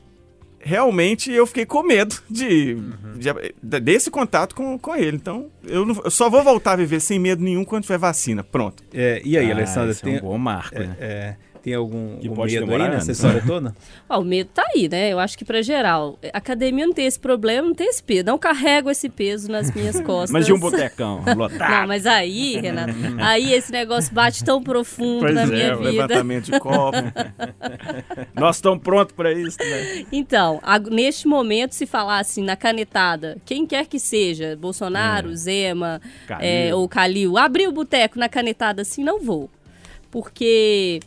[0.59, 2.75] realmente eu fiquei com medo de,
[3.15, 5.15] de- desse contato com, com ele.
[5.17, 8.43] Então, eu, não- eu só vou voltar a viver sem medo nenhum quando tiver vacina.
[8.43, 8.83] Pronto.
[8.93, 10.95] É, e aí, Ah, Alessandra, esse tem, é um bom marco, né?
[10.99, 11.35] é,
[11.67, 13.75] tem algum, Que algum pode medo demorar aí nessa história toda?
[14.07, 15.11] Ó, o medo tá aí, né?
[15.11, 16.17] Eu acho que pra geral.
[16.33, 18.25] A academia não tem esse problema, não tem esse peso.
[18.25, 20.31] Não carrego esse peso nas minhas costas.
[20.31, 21.69] Mas de um botecão lotado.
[21.69, 25.79] Não, mas aí, Renato, aí esse negócio bate tão profundo Pois na é, minha o
[25.79, 25.91] vida.
[25.91, 26.97] Levantamento de copo.
[28.33, 30.05] Nós estamos prontos para isso, né?
[30.09, 35.99] Então, a- neste momento, se falar assim na canetada, quem quer que seja, Bolsonaro, Zema
[36.25, 36.47] Calil.
[36.47, 39.49] é, ou Calil, abrir o boteco na canetada assim, não vou.
[40.09, 41.01] Porque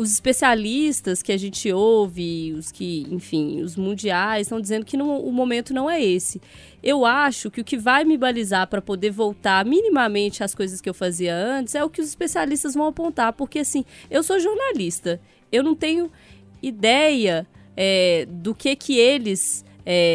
[0.00, 5.20] os especialistas que a gente ouve, os que, enfim, os mundiais, estão dizendo que não-
[5.22, 6.40] o momento não é esse.
[6.82, 10.88] Eu acho que o que vai me balizar para poder voltar minimamente às coisas que
[10.88, 15.20] eu fazia antes é o que os especialistas vão apontar, porque assim, eu sou jornalista,
[15.52, 16.10] eu não tenho
[16.62, 17.46] ideia
[17.76, 19.64] é, do que que eles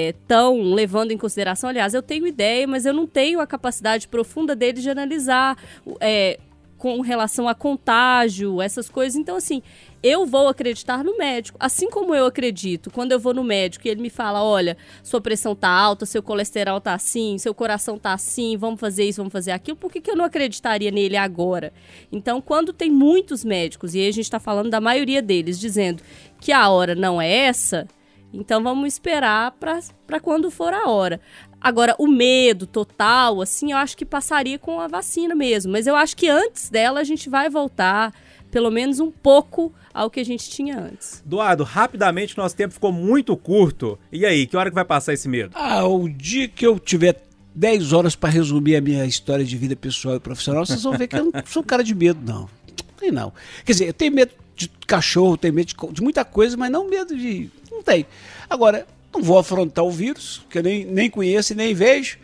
[0.10, 1.70] estão levando em consideração.
[1.70, 5.58] Aliás, eu tenho ideia, mas eu não tenho a capacidade profunda deles de analisar
[6.00, 6.40] é,
[6.78, 9.16] com relação a contágio, essas coisas.
[9.16, 9.62] Então, assim,
[10.04, 11.58] eu vou acreditar no médico.
[11.60, 15.22] Assim como eu acredito, quando eu vou no médico e ele me fala, olha, sua
[15.22, 19.34] pressão tá alta, seu colesterol tá assim, seu coração tá assim, vamos fazer isso, vamos
[19.34, 21.74] fazer aquilo, por que, que eu não acreditaria nele agora?
[22.12, 26.04] Então, quando tem muitos médicos, e aí a gente está falando da maioria deles, dizendo
[26.40, 27.88] que a hora não é essa,
[28.36, 31.22] então vamos esperar para quando for a hora.
[31.66, 35.72] Agora, o medo total, assim, eu acho que passaria com a vacina mesmo.
[35.72, 38.14] Mas eu acho que antes dela a gente vai voltar,
[38.52, 41.24] pelo menos um pouco, ao que a gente tinha antes.
[41.26, 43.98] Eduardo, rapidamente, nosso tempo ficou muito curto.
[44.12, 45.54] E aí, que hora que vai passar esse medo?
[45.56, 47.20] Ah, o dia que eu tiver
[47.56, 51.08] 10 horas para resumir a minha história de vida pessoal e profissional, vocês vão ver
[51.08, 52.42] que eu não sou um cara de medo, não.
[52.42, 53.34] Não tem não.
[53.66, 56.88] Quer dizer, eu tenho medo de cachorro, tenho medo de, de muita coisa, mas não
[56.88, 57.50] medo de.
[57.72, 58.06] Não tem.
[58.48, 58.86] Agora,
[59.18, 62.18] não vou afrontar o vírus, que eu nem, nem conheço e nem vejo,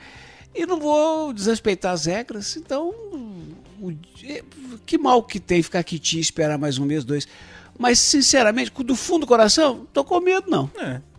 [0.53, 2.55] e não vou desrespeitar as regras.
[2.57, 3.93] Então, o-
[4.85, 7.27] que mal que tem ficar quietinho e esperar mais um mês, dois.
[7.79, 10.69] Mas, sinceramente, do fundo do coração, não tô com medo, não.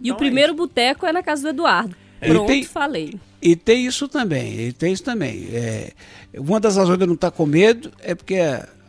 [0.01, 1.97] E o primeiro boteco é na casa do Eduardo.
[2.21, 3.19] E Pronto, tem- falei.
[3.41, 5.49] E tem isso também, e tem isso também.
[5.53, 5.93] É,
[6.39, 8.37] uma das razões de eu não estar com medo é porque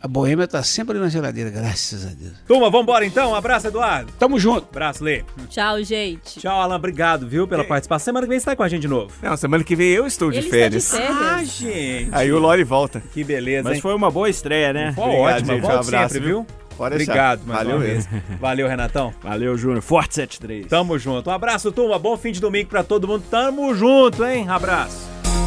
[0.04, 2.32] a, boêmia está sempre ali na geladeira, graças a Deus.
[2.46, 3.32] Turma, vambora então.
[3.32, 4.12] Um abraço, Eduardo.
[4.18, 4.66] Tamo junto.
[4.70, 5.22] Abraço, Lê.
[5.48, 6.40] Tchau, gente.
[6.40, 6.76] Tchau, Alan.
[6.76, 8.04] Obrigado, viu, pela participação.
[8.04, 9.12] Semana que vem você tá com a gente de novo.
[9.22, 10.84] Não, semana que vem eu estou de Ele férias.
[10.84, 11.22] está de férias.
[11.32, 12.08] Ah, gente.
[12.12, 13.02] Aí o Lori volta.
[13.12, 13.80] Que beleza, Mas hein?
[13.82, 14.92] foi uma boa estreia, né?
[14.94, 15.46] Foi Obrigado, ótimo.
[15.46, 15.58] gente.
[15.64, 16.46] Um Volte abraço, sempre, viu?
[16.76, 17.12] Pode deixar.
[17.12, 18.10] Obrigado mais Valeu uma mesmo.
[18.10, 18.38] vez.
[18.40, 19.14] Valeu, Renatão.
[19.22, 19.80] Valeu, Júnior.
[19.80, 20.66] Forte 73.
[20.66, 21.30] Tamo junto.
[21.30, 21.98] Um abraço, turma.
[21.98, 23.24] Bom fim de domingo pra todo mundo.
[23.30, 24.48] Tamo junto, hein?
[24.48, 25.13] Abraço.